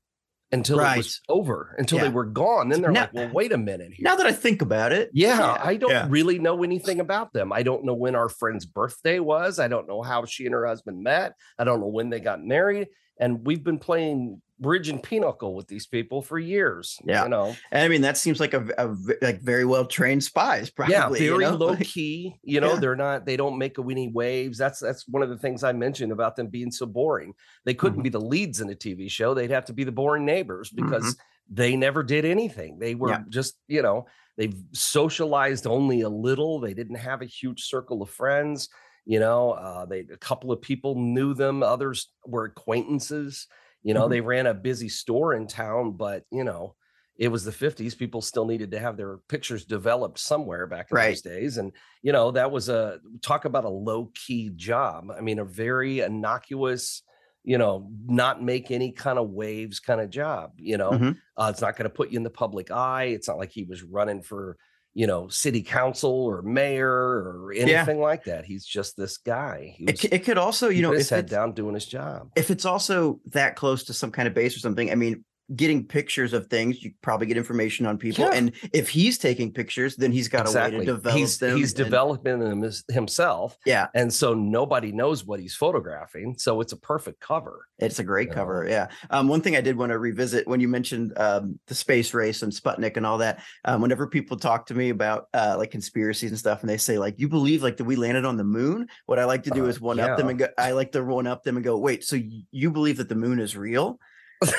[0.53, 2.05] until it was over, until Yeah.
[2.05, 2.68] they were gone.
[2.70, 4.03] Then they're Now- like, well, wait a minute here.
[4.05, 6.07] Now that I think about it, Yeah, I don't yeah.
[6.11, 7.53] really know anything about them.
[7.53, 9.59] I don't know when our friend's birthday was.
[9.61, 11.34] I don't know how she and her husband met.
[11.59, 12.88] I don't know when they got married.
[13.20, 16.98] And we've been playing bridge and pinochle with these people for years.
[17.04, 17.24] Yeah.
[17.24, 20.94] You know, And I mean, that seems like a like very well trained spies, probably.
[20.94, 21.54] yeah, you very know?
[21.56, 22.36] low key.
[22.42, 22.80] You know, Yeah.
[22.80, 24.58] they're not, they don't make any waves.
[24.58, 27.32] That's that's one of the things I mentioned about them being so boring.
[27.64, 28.02] They couldn't Mm-hmm.
[28.02, 29.34] be the leads in a TV show.
[29.34, 31.16] They'd have to be the boring neighbors because
[31.50, 32.78] they never did anything.
[32.78, 33.22] They were Yeah.
[33.28, 34.06] just, you know,
[34.36, 36.61] they've socialized only a little.
[36.61, 38.68] They didn't have a huge circle of friends.
[39.06, 41.62] You know, uh, they a couple of people knew them.
[41.62, 43.48] Others were acquaintances.
[43.83, 44.11] You know, Mhm.
[44.11, 46.76] they ran a busy store in town, but you know,
[47.16, 47.95] it was the 50s.
[47.95, 51.01] People still needed to have their pictures developed somewhere back in Right.
[51.01, 51.59] those days.
[51.59, 51.72] And,
[52.03, 55.11] you know, that was a talk about a low key job.
[55.11, 57.03] I mean, a very innocuous,
[57.43, 61.01] you know, not make any kind of waves kind of job, you know.
[61.01, 61.20] Mhm.
[61.37, 63.05] Uh, it's not going to put you in the public eye.
[63.05, 64.57] It's not like he was running for,
[64.95, 68.45] you know, city council or mayor or anything like that.
[68.45, 69.74] He's just this guy.
[69.76, 71.86] He It, was c- it could also, you you know, his head down doing his
[71.86, 72.30] job.
[72.36, 75.24] if it's also that close to some kind of base or something, I mean,
[75.57, 78.24] getting pictures of things, you probably get information on people.
[78.24, 78.32] Yeah.
[78.34, 81.57] And if he's taking pictures, then he's got a way to develop he's them.
[81.57, 86.36] he's and- developing them himself, Yeah, and so nobody knows what he's photographing.
[86.38, 87.66] So it's a perfect cover.
[87.78, 88.66] it's a great you cover.
[88.68, 88.88] Yeah.
[89.11, 92.42] Um, one thing I did want to revisit when you mentioned um, the space race
[92.42, 93.42] and Sputnik and all that.
[93.64, 96.98] Um, whenever people talk to me about uh, like conspiracies and stuff, and they say
[96.98, 99.64] like, "You believe like that we landed on the moon?" What I like to do
[99.64, 100.48] Uh, is one up them and go.
[100.59, 102.16] I like to one up them and go, "Wait, so
[102.51, 103.98] you believe that the moon is real?"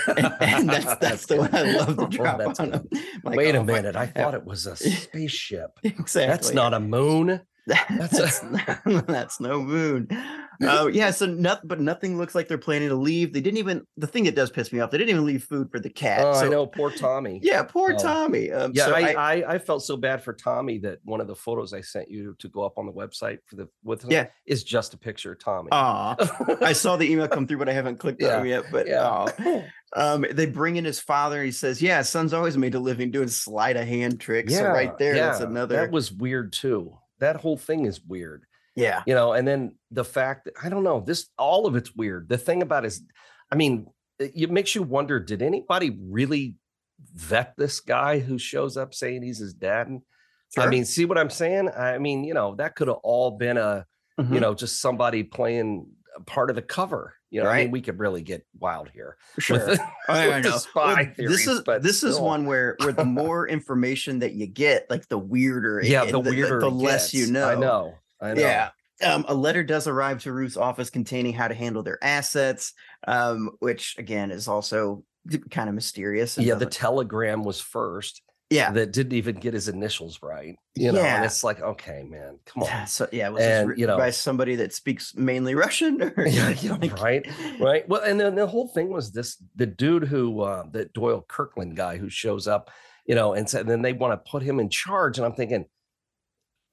[0.07, 2.89] And, and that's that's the one I love to Oh, drop that's on them.
[3.23, 5.71] Like, Wait oh, a minute, I thought it was a spaceship.
[5.83, 6.27] Exactly.
[6.27, 7.41] That's not a moon.
[7.67, 8.39] That's that's,
[9.05, 10.07] that's no moon.
[10.63, 13.33] Oh yeah, so nothing, but nothing looks like they're planning to leave.
[13.33, 13.85] They didn't even.
[13.97, 16.25] The thing that does piss me off, they didn't even leave food for the cat.
[16.25, 17.39] Oh, so, I know, poor Tommy.
[17.43, 17.97] Yeah, poor Oh.
[17.97, 18.51] Tommy.
[18.51, 21.35] Um, Yeah, so I, I, I felt so bad for Tommy that one of the
[21.35, 24.27] photos I sent you to go up on the website for the with him Yeah.
[24.45, 25.69] is just a picture of Tommy.
[25.71, 26.15] Ah,
[26.61, 28.63] I saw the email come through, but I haven't clicked on Yeah, them yet.
[28.71, 29.01] But yeah.
[29.03, 29.61] aw.
[29.95, 31.43] um, they bring in his father.
[31.43, 34.97] He says, "Yeah, son's always made a living doing sleight of hand tricks." so right
[34.97, 35.75] there, that's yeah, another.
[35.77, 36.97] That was weird too.
[37.21, 38.43] That whole thing is weird.
[38.75, 41.93] yeah, you know and then the fact that i don't know this all of it's
[41.95, 43.01] weird the thing about is
[43.51, 43.85] i mean
[44.17, 46.55] it, makes you wonder did anybody really
[47.13, 50.01] vet this guy who shows up saying he's his dad and
[50.57, 53.57] i mean see what i'm saying i mean you know that could have all been
[53.57, 53.85] a
[54.19, 54.33] Mhm.
[54.35, 55.87] you know just somebody playing
[56.25, 57.71] part of the cover you know i mean Right.
[57.71, 59.57] we could really get wild here sure.
[59.67, 60.59] with, I with the know.
[60.75, 65.07] Well, this is this is one where where the more information that you get, like
[65.07, 65.79] the weirder.
[65.79, 67.47] it- yeah it- the weirder the, it less you know.
[67.49, 68.69] i know i know Yeah.
[69.03, 72.73] Um, a letter does arrive to Ruth's office containing how to handle their assets,
[73.07, 75.03] um, which again is also
[75.49, 76.37] kind of mysterious.
[76.37, 78.71] yeah the telegram was first yeah.
[78.71, 80.55] that didn't even get his initials right.
[80.75, 82.87] You know, and it's like, okay, man, come on.
[82.87, 86.01] So yeah, was this And, written you know- by somebody that speaks mainly Russian?
[86.01, 87.27] Or Yeah, yeah, like- right,
[87.59, 87.87] right.
[87.89, 91.75] Well, and then the whole thing was this: the dude who, uh, that Doyle Kirkland
[91.75, 92.69] guy who shows up,
[93.05, 95.65] you know, and, so, then they want to put him in charge, and I'm thinking,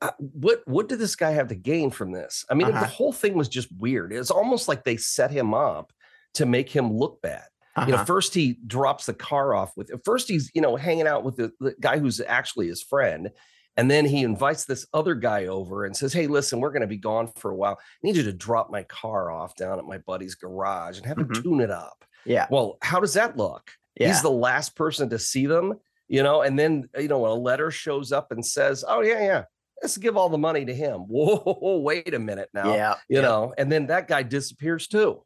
[0.01, 2.45] uh, what what did this guy have to gain from this?
[2.51, 2.81] I mean, Uh-huh.
[2.81, 4.13] the whole thing was just weird.
[4.13, 5.93] It's almost like they set him up
[6.35, 7.47] to make him look bad.
[7.87, 8.05] You know, Uh-huh.
[8.05, 9.91] first he drops the car off with.
[10.05, 13.31] First he's you know hanging out with the, the guy who's actually his friend,
[13.77, 16.87] and then he invites this other guy over and says, "Hey, listen, we're going to
[16.89, 17.79] be gone for a while.
[17.81, 21.19] I need you to drop my car off down at my buddy's garage and have
[21.19, 21.43] him Mhm.
[21.43, 23.71] tune it up." yeah, Well, how does that look?
[23.99, 25.75] yeah, He's the last person to see them,
[26.09, 29.21] you know, and then you know when a letter shows up and says, "Oh yeah,
[29.23, 29.45] yeah,
[29.83, 33.23] let's give all the money to him." Whoa, wait a minute now, yeah, you yeah.
[33.23, 35.23] know, and then that guy disappears too.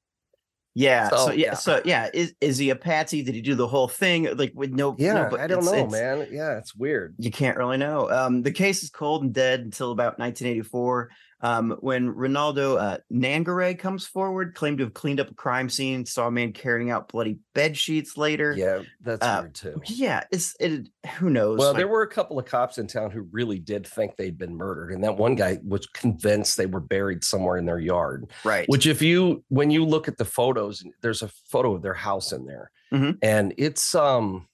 [0.74, 1.10] Yeah.
[1.10, 1.54] So, So, yeah, yeah.
[1.54, 3.22] So yeah, is is he a patsy?
[3.22, 4.96] Did he do the whole thing like with no?
[4.98, 6.26] Yeah, no, but I don't it's- know, it's- man.
[6.30, 7.14] Yeah, it's weird.
[7.18, 8.10] You can't really know.
[8.10, 11.10] Um, the case is cold and dead until about 1984,
[11.42, 16.06] um, when Ronaldo uh, Nongaray comes forward, claimed to have cleaned up a crime scene,
[16.06, 18.52] saw a man carrying out bloody bed sheets later.
[18.56, 19.82] Yeah, that's Uh, weird too.
[19.86, 20.88] Yeah, it's it.
[21.18, 21.58] Who knows?
[21.58, 24.38] Well, Like, there were a couple of cops in town who really did think they'd
[24.38, 28.30] been murdered, and that one guy was convinced they were buried somewhere in their yard.
[28.44, 28.68] right.
[28.68, 32.32] Which, if you when you look at the photos, there's a photo of their house
[32.32, 33.18] in there, Mhm.
[33.22, 34.46] and it's um,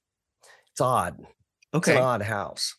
[0.70, 1.18] it's odd.
[1.20, 1.96] It's okay.
[1.96, 2.74] an odd house.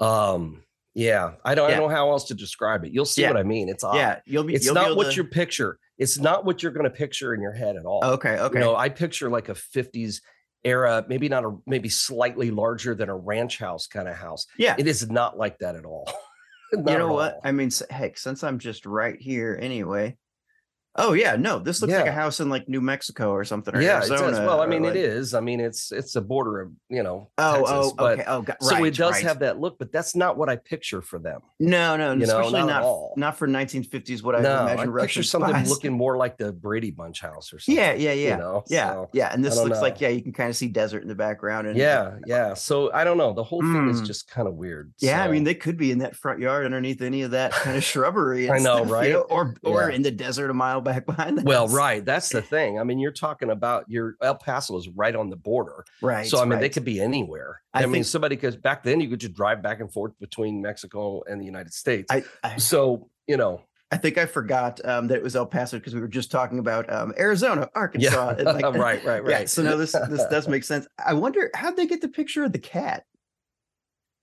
[0.00, 0.62] Um,
[0.94, 2.92] yeah, I don't, I don't know how else to describe it.
[2.92, 3.28] You'll see Yeah.
[3.30, 3.68] what I mean.
[3.68, 3.96] It's odd.
[3.96, 4.54] Yeah, you'll be.
[4.54, 5.78] it's you'll not able what to- you picture.
[5.98, 8.00] It's not what you're going to picture in your head at all.
[8.04, 8.38] Okay.
[8.38, 8.58] Okay.
[8.58, 10.20] You know, I picture like a 50s
[10.64, 14.46] era, maybe not a maybe slightly larger than a ranch house kind of house.
[14.58, 14.76] yeah.
[14.78, 16.08] It is not like that at all.
[16.70, 17.40] You know what?
[17.44, 20.18] I mean, heck, since I'm just right here anyway.
[20.96, 23.74] Oh yeah, no, this looks like a house in like New Mexico or something.
[23.76, 24.30] Or yeah, it Arizona.
[24.32, 24.40] does.
[24.40, 25.32] Well, I mean, like- it is.
[25.32, 28.24] I mean, it's it's a border of you know Oh, Texas, oh, but okay.
[28.26, 29.22] Oh, got, so right, it does right.
[29.22, 31.40] have that look, but that's not what I picture for them.
[31.60, 33.14] No, no, you know, especially not at not all.
[33.16, 34.22] not for 1950s.
[34.24, 35.70] What I imagine I Russian picture something spies.
[35.70, 37.76] looking more like the Brady Bunch house or something.
[37.80, 39.32] Yeah, yeah, yeah, You know, yeah, so, yeah.
[39.32, 41.68] And this looks like yeah, you can kind of see desert in the background.
[41.68, 42.54] And yeah, yeah.
[42.54, 43.32] So I don't know.
[43.34, 44.06] The whole thing is Mm.
[44.06, 44.92] just kind of weird.
[44.98, 45.22] yeah.
[45.22, 47.84] I mean, they could be in that front yard underneath any of that kind of
[47.92, 48.50] shrubbery.
[48.50, 49.14] I know, stuff, you right?
[49.14, 51.44] Or or in the desert a mile back behind.
[51.44, 51.74] Well, house.
[51.84, 52.04] right.
[52.04, 52.78] That's the thing.
[52.78, 55.84] I mean, you're talking about your El Paso is right on the border.
[56.02, 56.26] right.
[56.26, 57.60] so I mean, they could be anywhere.
[57.74, 60.12] I I, mean, think- somebody because back then you could just drive back and forth
[60.20, 62.06] between Mexico and the United States.
[62.10, 63.60] I, I so you know,
[63.90, 66.58] I think I forgot um, that it was El Paso because we were just talking
[66.58, 68.34] about um, Arizona, Arkansas.
[68.38, 69.48] and, like- right, right, Yeah, right.
[69.48, 70.86] so no, this this does make sense.
[71.04, 73.04] I wonder how'd they get the picture of the cat?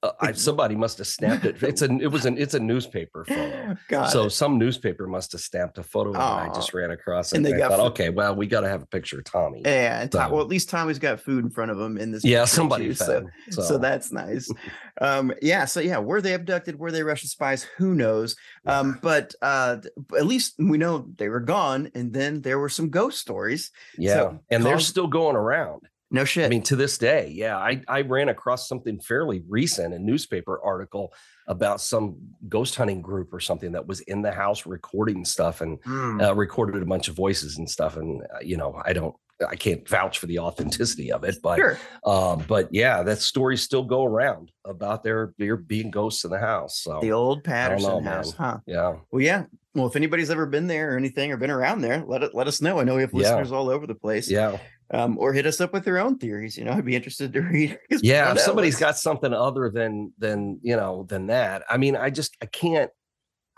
[0.05, 1.61] Uh, I, somebody must have stamped it.
[1.63, 3.75] It's a it was an it's a newspaper photo.
[3.87, 4.07] God.
[4.09, 6.51] So some newspaper must have stamped a photo and it.
[6.51, 7.37] I just ran across it.
[7.37, 9.19] And And they I got thought, fo- okay, well, we got to have a picture
[9.19, 9.61] of Tommy.
[9.65, 12.11] yeah, and Tom, so- well, at least Tommy's got food in front of him in
[12.11, 12.23] this.
[12.23, 12.93] yeah, somebody too.
[12.95, 13.61] So, so.
[13.61, 14.49] So, that's nice.
[15.01, 15.65] um, yeah.
[15.65, 16.77] So yeah, were they abducted?
[16.79, 17.63] Were they Russian spies?
[17.77, 18.35] Who knows?
[18.65, 19.77] Um, but uh,
[20.17, 23.71] at least we know they were gone, and then there were some ghost stories.
[23.97, 25.81] yeah, so and they're still going around.
[26.11, 26.45] No shit.
[26.45, 30.61] I mean, to this day, yeah, I, I ran across something fairly recent, a newspaper
[30.63, 31.11] article
[31.47, 35.79] about some ghost hunting group or something that was in the house recording stuff and
[35.83, 36.21] Hmm.
[36.21, 37.97] uh, recorded a bunch of voices and stuff.
[37.97, 39.15] And uh, you know, I don't,
[39.49, 41.77] I can't vouch for the authenticity of it, but sure.
[42.05, 46.39] uh, but yeah, that stories still go around about there there being ghosts in the
[46.39, 46.79] house.
[46.79, 48.59] So The old Patterson know, house, huh?
[48.65, 49.45] yeah, Well, yeah.
[49.73, 52.47] Well, if anybody's ever been there or anything or been around there, let it let
[52.47, 52.79] us know.
[52.79, 53.19] I know we have Yeah.
[53.19, 54.29] listeners all over the place.
[54.31, 54.57] yeah,
[54.91, 56.57] Um, or hit us up with their own theories.
[56.57, 57.79] You know, I'd be interested to read.
[57.89, 58.31] yeah.
[58.31, 62.35] If somebody's got something other than than you know than that, I mean, I just
[62.41, 62.91] I can't.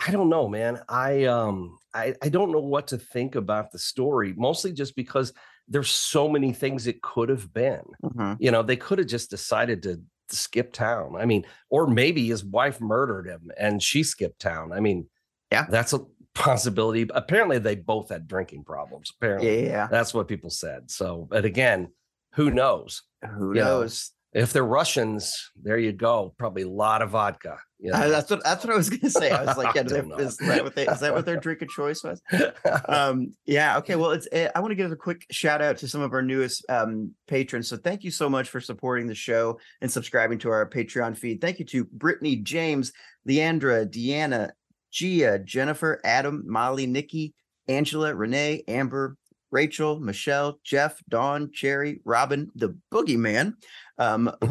[0.08, 0.80] I don't know, man.
[0.88, 5.34] I um I, I don't know what to think about the story, mostly just because
[5.68, 7.82] there's so many things it could have been.
[8.06, 8.38] Mhm.
[8.40, 11.16] You know, they could have just decided to skip town.
[11.18, 14.72] I mean, or maybe his wife murdered him and she skipped town.
[14.72, 15.08] I mean,
[15.52, 15.66] Yeah.
[15.70, 16.00] that's a
[16.38, 17.08] possibility.
[17.14, 19.12] Apparently, they both had drinking problems.
[19.20, 20.90] Apparently, yeah, that's what people said.
[20.90, 21.90] So, but again,
[22.34, 23.04] who knows?
[23.38, 24.12] Who you know, knows?
[24.34, 26.36] If they're Russians, there you go.
[26.38, 27.58] Probably a lot of vodka.
[27.80, 28.10] You know?
[28.10, 29.30] that's what that's what I was gonna say.
[29.32, 30.18] I was like, yeah, I do they- don't know.
[30.18, 32.22] is that what they is that what their drink of choice was?
[32.90, 35.88] um yeah okay well it's eh, i want to give a quick shout out to
[35.88, 39.60] some of our newest um patrons so thank you so much for supporting the show
[39.82, 42.92] and subscribing to our patreon feed thank you to brittany james
[43.28, 44.50] leandra deanna
[44.92, 47.34] gia jennifer adam molly nikki
[47.68, 49.16] angela renee amber
[49.52, 53.54] rachel michelle jeff dawn cherry robin the boogeyman
[54.00, 54.32] um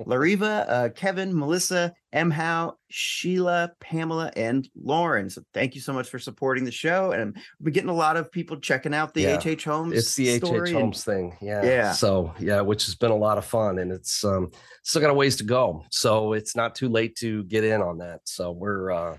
[0.00, 2.30] Lariva, uh, Kevin, Melissa, M.
[2.30, 5.28] Howe, Sheila, Pamela, and Lauren.
[5.30, 7.12] So thank you so much for supporting the show.
[7.12, 9.36] And we're getting a lot of people checking out the Yeah.
[9.38, 9.94] HH Holmes.
[9.94, 11.36] it's the HH Holmes thing.
[11.40, 11.62] Yeah.
[11.64, 11.92] Yeah.
[11.92, 14.50] So yeah, which has been a lot of fun and it's um
[14.82, 15.84] still got a ways to go.
[15.90, 18.20] So it's not too late to get in on that.
[18.24, 19.18] So we're uh,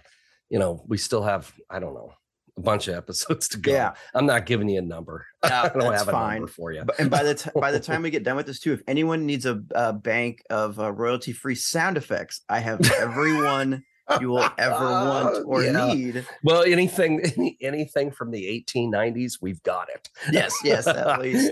[0.50, 2.14] you know, we still have, I don't know,
[2.58, 3.72] a bunch of episodes to go.
[3.72, 3.94] Yeah.
[4.14, 5.26] I'm not giving you a number.
[5.50, 6.40] No, I don't have a fine.
[6.40, 6.84] number for you.
[7.00, 9.26] And by the t- by the time we get done with this too, if anyone
[9.26, 13.84] needs a, a bank of uh, royalty free sound effects, I have everyone
[14.20, 15.94] you will ever want oh, or Yeah.
[15.94, 16.26] need.
[16.44, 20.10] Well, anything any, anything from the 1890s, we've got it.
[20.32, 21.52] Yes, yes, at least.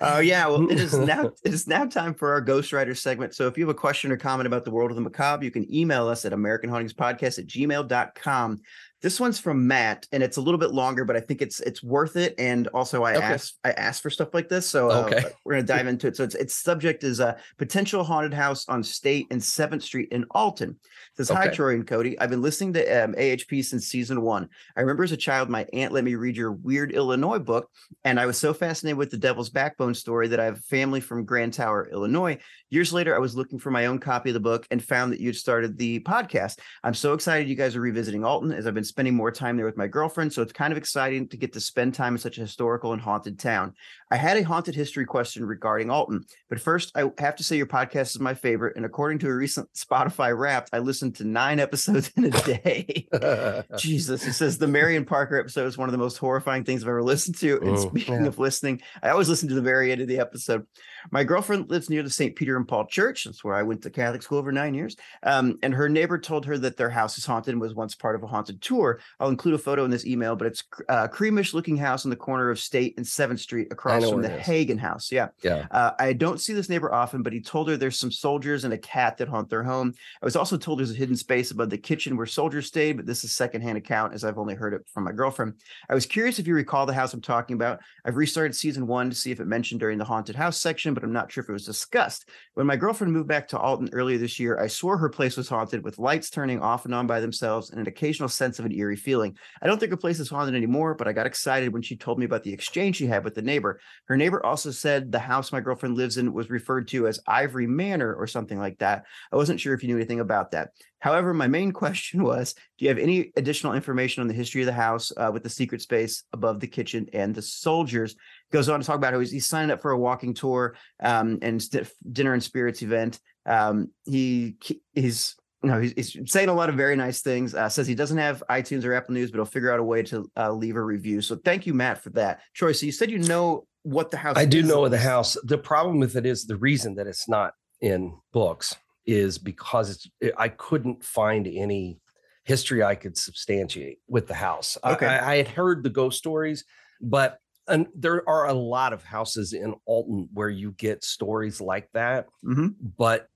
[0.00, 3.34] Oh yeah, well, it is now it is now time for our Ghostwriter segment.
[3.34, 5.50] So if you have a question or comment about the world of the macabre, you
[5.50, 8.60] can email us at American Hauntings Podcast at gmail.com.
[9.00, 11.82] This one's from Matt, and it's a little bit longer, but I think it's it's
[11.84, 12.34] worth it.
[12.36, 13.26] And also, I Okay.
[13.34, 15.22] asked I asked for stuff like this, so uh, Okay.
[15.44, 16.16] we're gonna dive into it.
[16.16, 20.24] So its its subject is a potential haunted house on State and Seventh Street in
[20.32, 20.70] Alton.
[20.70, 22.18] It says, "Hi Troy and Cody.
[22.18, 24.48] I've been listening to um, AHP since season one.
[24.76, 27.70] I remember as a child, my aunt let me read your Weird Illinois book,
[28.04, 31.24] and I was so fascinated with the Devil's Backbone story that I have family from
[31.24, 32.38] Grand Tower, Illinois.
[32.70, 35.20] Years later, I was looking for my own copy of the book and found that
[35.20, 36.58] you'd started the podcast.
[36.84, 39.66] I'm so excited you guys are revisiting Alton as I've been spending more time there
[39.66, 40.32] with my girlfriend.
[40.32, 43.00] So it's kind of exciting to get to spend time in such a historical and
[43.00, 43.74] haunted town.
[44.10, 47.66] I had a haunted history question regarding Alton, but first, I have to say your
[47.66, 48.76] podcast is my favorite.
[48.76, 53.06] And according to a recent Spotify Wrapped, I listened to nine episodes in a day.
[53.78, 56.88] Jesus, it says the Marion Parker episode is one of the most horrifying things I've
[56.88, 57.58] ever listened to.
[57.60, 58.26] And Mm, speaking yeah.
[58.26, 60.66] of listening, I always listen to the very end of the episode.
[61.10, 62.34] My girlfriend lives near the St.
[62.34, 63.24] Peter and Paul Church.
[63.24, 64.96] That's where I went to Catholic school for nine years.
[65.22, 68.14] Um, and her neighbor told her that their house is haunted and was once part
[68.14, 69.00] of a haunted tour.
[69.20, 72.16] I'll include a photo in this email, but it's a creamish looking house on the
[72.16, 74.38] corner of State and 7th Street across from the.
[74.38, 75.12] Hagen house.
[75.12, 75.28] Yeah.
[75.42, 75.66] yeah.
[75.70, 78.72] Uh, I don't see this neighbor often, but he told her there's some soldiers and
[78.72, 79.94] a cat that haunt their home.
[80.22, 83.06] I was also told there's a hidden space above the kitchen where soldiers stayed, but
[83.06, 85.54] this is secondhand account as I've only heard it from my girlfriend.
[85.88, 87.80] I was curious if you recall the house I'm talking about.
[88.04, 91.06] I've restarted season one to see if it mentioned during the haunted house section, but
[91.06, 92.28] I'm not sure if it was discussed.
[92.54, 95.48] When my girlfriend moved back to Alton earlier this year, I swore her place was
[95.48, 98.72] haunted with lights turning off and on by themselves and an occasional sense of an
[98.72, 99.36] eerie feeling.
[99.62, 102.18] I don't think her place is haunted anymore, but I got excited when she told
[102.18, 103.80] me about the exchange she had with the neighbor.
[104.06, 107.66] Her neighbor also said the house my girlfriend lives in was referred to as Ivory
[107.66, 109.04] Manor or something like that.
[109.32, 110.70] I wasn't sure if you knew anything about that.
[111.00, 114.66] However, my main question was Do you have any additional information on the history of
[114.66, 118.16] the house uh, with the secret space above the kitchen and the soldiers?
[118.50, 121.38] Goes on to talk about how he's, he's signed up for a walking tour um,
[121.42, 123.20] and st- dinner and spirits event.
[123.44, 124.56] Um, he
[124.94, 127.54] he's no, he's, he's saying a lot of very nice things.
[127.54, 130.02] Uh, says he doesn't have iTunes or Apple News, but he'll figure out a way
[130.04, 131.20] to uh, leave a review.
[131.20, 132.40] So thank you, Matt, for that.
[132.54, 134.36] Troy, so you said you know what the house.
[134.36, 135.36] I do know of the house.
[135.44, 138.74] The problem with it is the reason that it's not in books
[139.04, 141.98] is because it's it- I couldn't find any
[142.44, 144.78] history I could substantiate with the house.
[144.82, 145.06] Okay.
[145.06, 146.64] I, I had heard the ghost stories,
[147.00, 147.38] but
[147.68, 152.26] and there are a lot of houses in Alton where you get stories like that,
[152.44, 152.74] Mhm.
[152.96, 153.28] but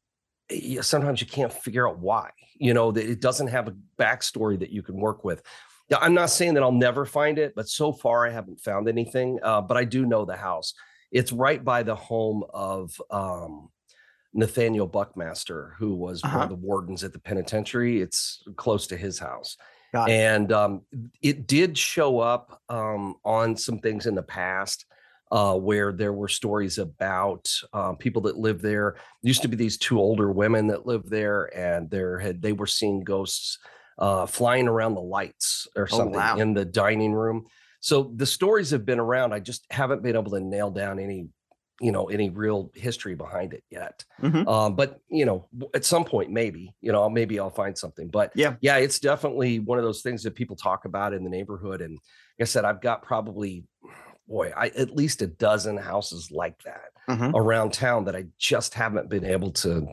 [0.80, 2.30] sometimes you can't figure out why.
[2.56, 5.42] You know, that it doesn't have a backstory that you can work with.
[5.88, 8.88] Yeah, I'm not saying that I'll never find it, but so far I haven't found
[8.88, 9.38] anything.
[9.42, 10.74] Uh, but I do know the house.
[11.10, 13.68] It's right by the home of um,
[14.32, 16.42] Nathaniel Buckmaster, who was one Uh-huh.
[16.44, 18.00] of the wardens at the penitentiary.
[18.00, 19.56] It's close to his house.
[19.92, 20.12] Got it.
[20.14, 20.82] And um,
[21.20, 24.86] it did show up um, on some things in the past
[25.30, 28.96] uh, where there were stories about uh, people that lived there.
[29.22, 32.66] Used to be these two older women that lived there, and there had they were
[32.66, 33.58] seeing ghosts
[33.98, 36.36] uh, flying around the lights or Oh, something wow.
[36.36, 37.44] in the dining room.
[37.80, 39.32] So the stories have been around.
[39.32, 41.28] I just haven't been able to nail down any
[41.82, 44.04] you know any real history behind it yet.
[44.22, 44.46] Mhm.
[44.46, 48.08] Um, but you know, at some point, maybe you know, maybe I'll find something.
[48.08, 48.54] But Yeah.
[48.60, 51.80] yeah, it's definitely one of those things that people talk about in the neighborhood.
[51.82, 53.64] And like I said, I've got probably,
[54.28, 57.32] boy, I at least a dozen houses like that Mhm.
[57.34, 59.86] around town that I just haven't been able to,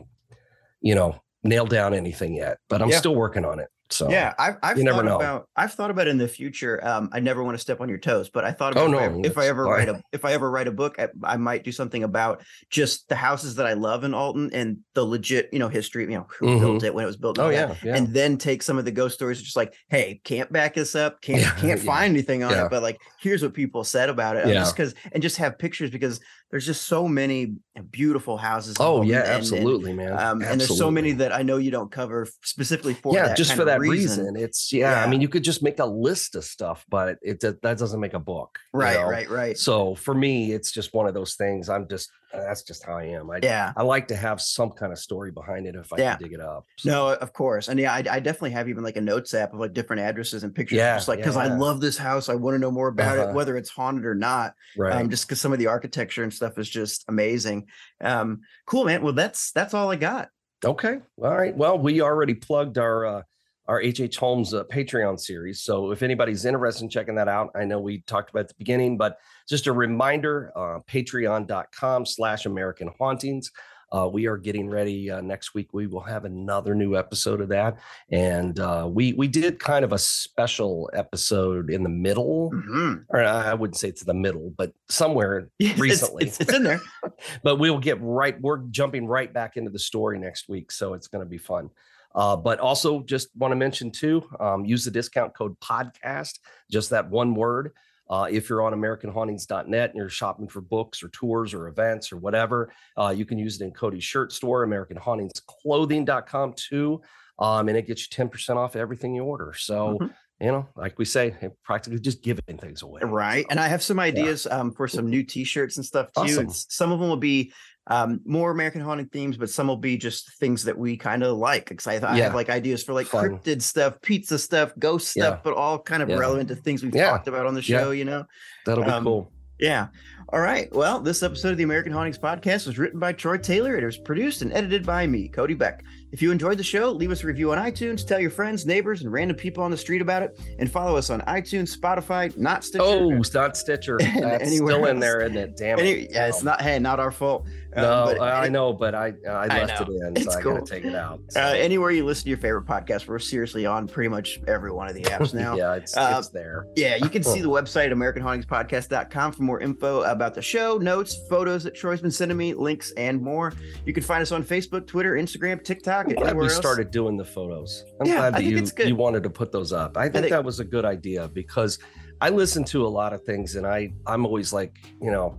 [0.80, 2.58] you know, nail down anything yet.
[2.68, 2.98] But I'm Yeah.
[2.98, 3.68] still working on it.
[3.92, 5.16] So Yeah, I've, I've you never thought know.
[5.16, 6.84] about I've thought about in the future.
[6.86, 9.26] Um, I never want to step on your toes, but I thought Oh, about if
[9.26, 9.72] I- if I ever fine.
[9.74, 13.08] write a if I ever write a book, I, I might do something about just
[13.08, 16.04] the houses that I love in Alton and the legit, you know, history.
[16.04, 17.38] You know, who built it when it was built.
[17.38, 17.96] and oh yeah, yeah.
[17.96, 21.20] And then take some of the ghost stories, just like, hey, can't back this up,
[21.22, 24.36] can't Yeah, can't yeah, find anything on it, but like, here's what people said about
[24.36, 24.44] it.
[24.44, 24.50] um.
[24.52, 26.20] Just because, and just have pictures because
[26.50, 27.54] there's just so many
[27.90, 28.76] beautiful houses.
[28.80, 30.12] oh Alton, yeah, and- and, absolutely, man.
[30.18, 33.36] um, and there's so many that I know you don't cover specifically for yeah, that
[33.36, 34.36] just for of that reason.
[34.36, 37.62] It's yeah, I mean, you could just make a list of stuff, but it that
[37.62, 38.58] that doesn't make a book.
[38.74, 39.08] you Right, know?
[39.08, 39.58] right, right.
[39.58, 41.68] So for me, it's just one of those things.
[41.68, 43.28] I'm just that's just how I am.
[43.30, 43.72] I Yeah.
[43.76, 46.14] I like to have some kind of story behind it if I Yeah.
[46.14, 46.64] can dig it up.
[46.78, 47.66] So, No, of course.
[47.66, 50.44] And yeah, I, I definitely have even like a notes app of like different addresses
[50.44, 50.76] and pictures.
[50.76, 51.56] Yeah, Just like, because I yeah.
[51.58, 52.28] love this house.
[52.28, 53.30] I want to know more about Uh-huh.
[53.30, 54.54] it, whether it's haunted or not.
[54.76, 54.92] right.
[54.92, 57.66] Um, just because some of the architecture and stuff is just amazing.
[58.00, 59.02] Um, cool, man.
[59.02, 60.28] Well, that's that's all I got.
[60.64, 60.98] Okay.
[61.20, 61.56] All right.
[61.56, 63.22] Well, we already plugged our uh,
[63.70, 65.62] our HH Holmes uh, Patreon series.
[65.62, 68.54] So if anybody's interested in checking that out, I know we talked about at the
[68.58, 69.18] beginning, but
[69.48, 73.50] just a reminder: uh, Patreon.com/slash American Hauntings.
[73.92, 75.68] Uh, we are getting ready uh, next week.
[75.72, 77.76] We will have another new episode of that,
[78.10, 83.04] and uh, we we did kind of a special episode in the middle, Mhm.
[83.08, 86.26] or I wouldn't say it's the middle, but somewhere recently.
[86.26, 86.80] it's, it's in there.
[87.42, 91.08] but we'll get right we're jumping right back into the story next week so it's
[91.08, 91.68] going to be fun
[92.14, 96.38] uh, but also just want to mention too um, use the discount code podcast
[96.70, 97.72] just that one word
[98.08, 102.16] uh, if you're on americanhauntings.net and you're shopping for books or tours or events or
[102.16, 107.00] whatever uh, you can use it in cody's shirt store americanhauntingsclothing.com too
[107.38, 110.14] um, and it gets you 10% off everything you order so Mhm.
[110.40, 111.34] You know like we say
[111.64, 113.44] practically just giving things away Right.
[113.50, 116.22] And I have some ideas um, for some new t-shirts and stuff too.
[116.22, 116.50] Awesome.
[116.50, 117.52] Some of them will be
[117.86, 121.36] um, more American haunting themes, but some will be just things that we kind of
[121.38, 121.68] like.
[121.68, 122.24] Because I, I Yeah.
[122.24, 123.30] have like ideas for like Fun.
[123.30, 126.16] cryptid stuff, pizza stuff, ghost stuff, but all kind of Yeah.
[126.18, 127.10] relevant to things we've Yeah.
[127.10, 127.80] talked about on the Yeah.
[127.80, 128.24] show, you know?
[128.64, 129.88] that'll be Um, cool Yeah.
[130.32, 130.72] All right.
[130.72, 133.76] Well, this episode of the American Hauntings podcast was written by Troy Taylor.
[133.76, 135.82] It was produced and edited by me, Cody Beck.
[136.12, 139.02] If you enjoyed the show, leave us a review on iTunes, tell your friends, neighbors,
[139.02, 142.64] and random people on the street about it, and follow us on iTunes, Spotify, not
[142.64, 142.84] Stitcher.
[142.84, 143.96] Oh, it's not Stitcher.
[144.00, 145.00] That's anywhere still in else.
[145.00, 145.56] there, isn't it?
[145.56, 145.82] Damn it.
[145.82, 146.60] Any, yeah, it's not.
[146.62, 147.46] Hey, not our fault.
[147.76, 149.94] Um, No, I I know, but I I I left know.
[149.94, 150.54] it in, It's so I cool.
[150.54, 151.20] gotta take it out.
[151.36, 154.88] Uh, anywhere you listen to your favorite podcast, we're seriously on pretty much every one
[154.88, 155.54] of the apps now.
[155.56, 156.66] yeah, it's Uh, it's there.
[156.74, 161.64] Yeah, you can see the website, AmericanHauntingsPodcast.com, for more info about the show, notes, photos
[161.64, 163.52] that Troy's been sending me, links, and more.
[163.84, 166.54] You can find us on Facebook, Twitter, Instagram, TikTok, I'm and glad we else.
[166.56, 167.84] started doing the photos.
[168.00, 169.96] I'm Yeah, glad that you you wanted to put those up.
[169.96, 171.78] I think, think- that was a good idea because
[172.20, 175.36] I listen to a lot of things and I I'm always like, you know,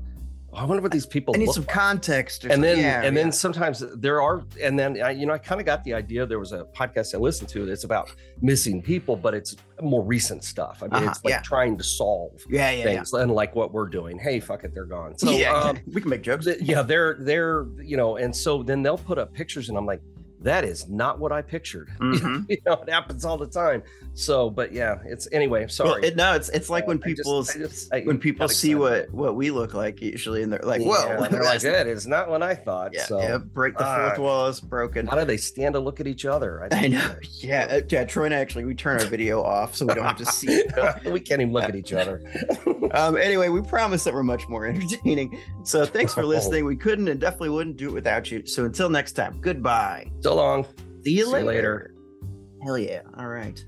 [0.53, 1.73] I wonder what these people I need some like.
[1.73, 2.43] context.
[2.45, 3.23] Or and then yeah, and yeah.
[3.23, 6.25] then sometimes there are and then I, you know i kind of got the idea
[6.25, 10.43] there was a podcast i listened to that's about missing people but it's more recent
[10.43, 11.41] stuff i mean Uh-huh, it's like yeah.
[11.41, 12.83] trying to solve yeah, yeah, yeah.
[12.83, 16.01] things and like what we're doing hey fuck it they're gone so yeah, um, we
[16.01, 16.45] can make jokes.
[16.45, 19.85] th- yeah they're they're you know and so then they'll put up pictures and i'm
[19.85, 20.01] like
[20.41, 22.45] that is not what i pictured Mhm.
[22.49, 23.83] you know it happens all the time
[24.13, 27.45] so but yeah it's anyway sorry Well, it, no, it's it's like when I people
[27.91, 31.05] I I when people see what what we look like usually, and they're like, "Whoa!"
[31.07, 34.09] Yeah, they're like that is not what i thought yeah, so yeah, break the fourth
[34.11, 34.17] Fuck.
[34.17, 35.07] wall is broken.
[35.07, 37.15] how do they stand to look at each other I don't know.
[37.39, 38.03] Yeah, uh, yeah.
[38.03, 40.63] Troy and I actually we turn our video off so we don't have to see.
[41.05, 42.21] we can't even look at each other.
[42.91, 45.39] Um, anyway, we promise that we're much more entertaining.
[45.63, 46.27] So thanks for Oh.
[46.27, 46.65] listening.
[46.65, 48.45] We couldn't and definitely wouldn't do it without you.
[48.45, 50.11] So until next time, goodbye.
[50.19, 50.63] so long.
[51.03, 51.45] See you See you later.
[51.47, 51.93] later.
[52.63, 53.01] Hell yeah.
[53.17, 53.63] All right.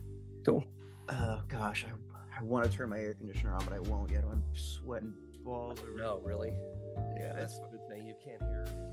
[0.45, 0.64] Cool.
[1.09, 4.24] Oh gosh, I, I want to turn my air conditioner on, but I won't yet.
[4.30, 5.80] I'm sweating balls.
[5.80, 6.53] over- No, really.
[7.18, 8.05] Yeah, That's a good thing.
[8.05, 8.51] You can't hear.
[8.51, 8.93] hear it.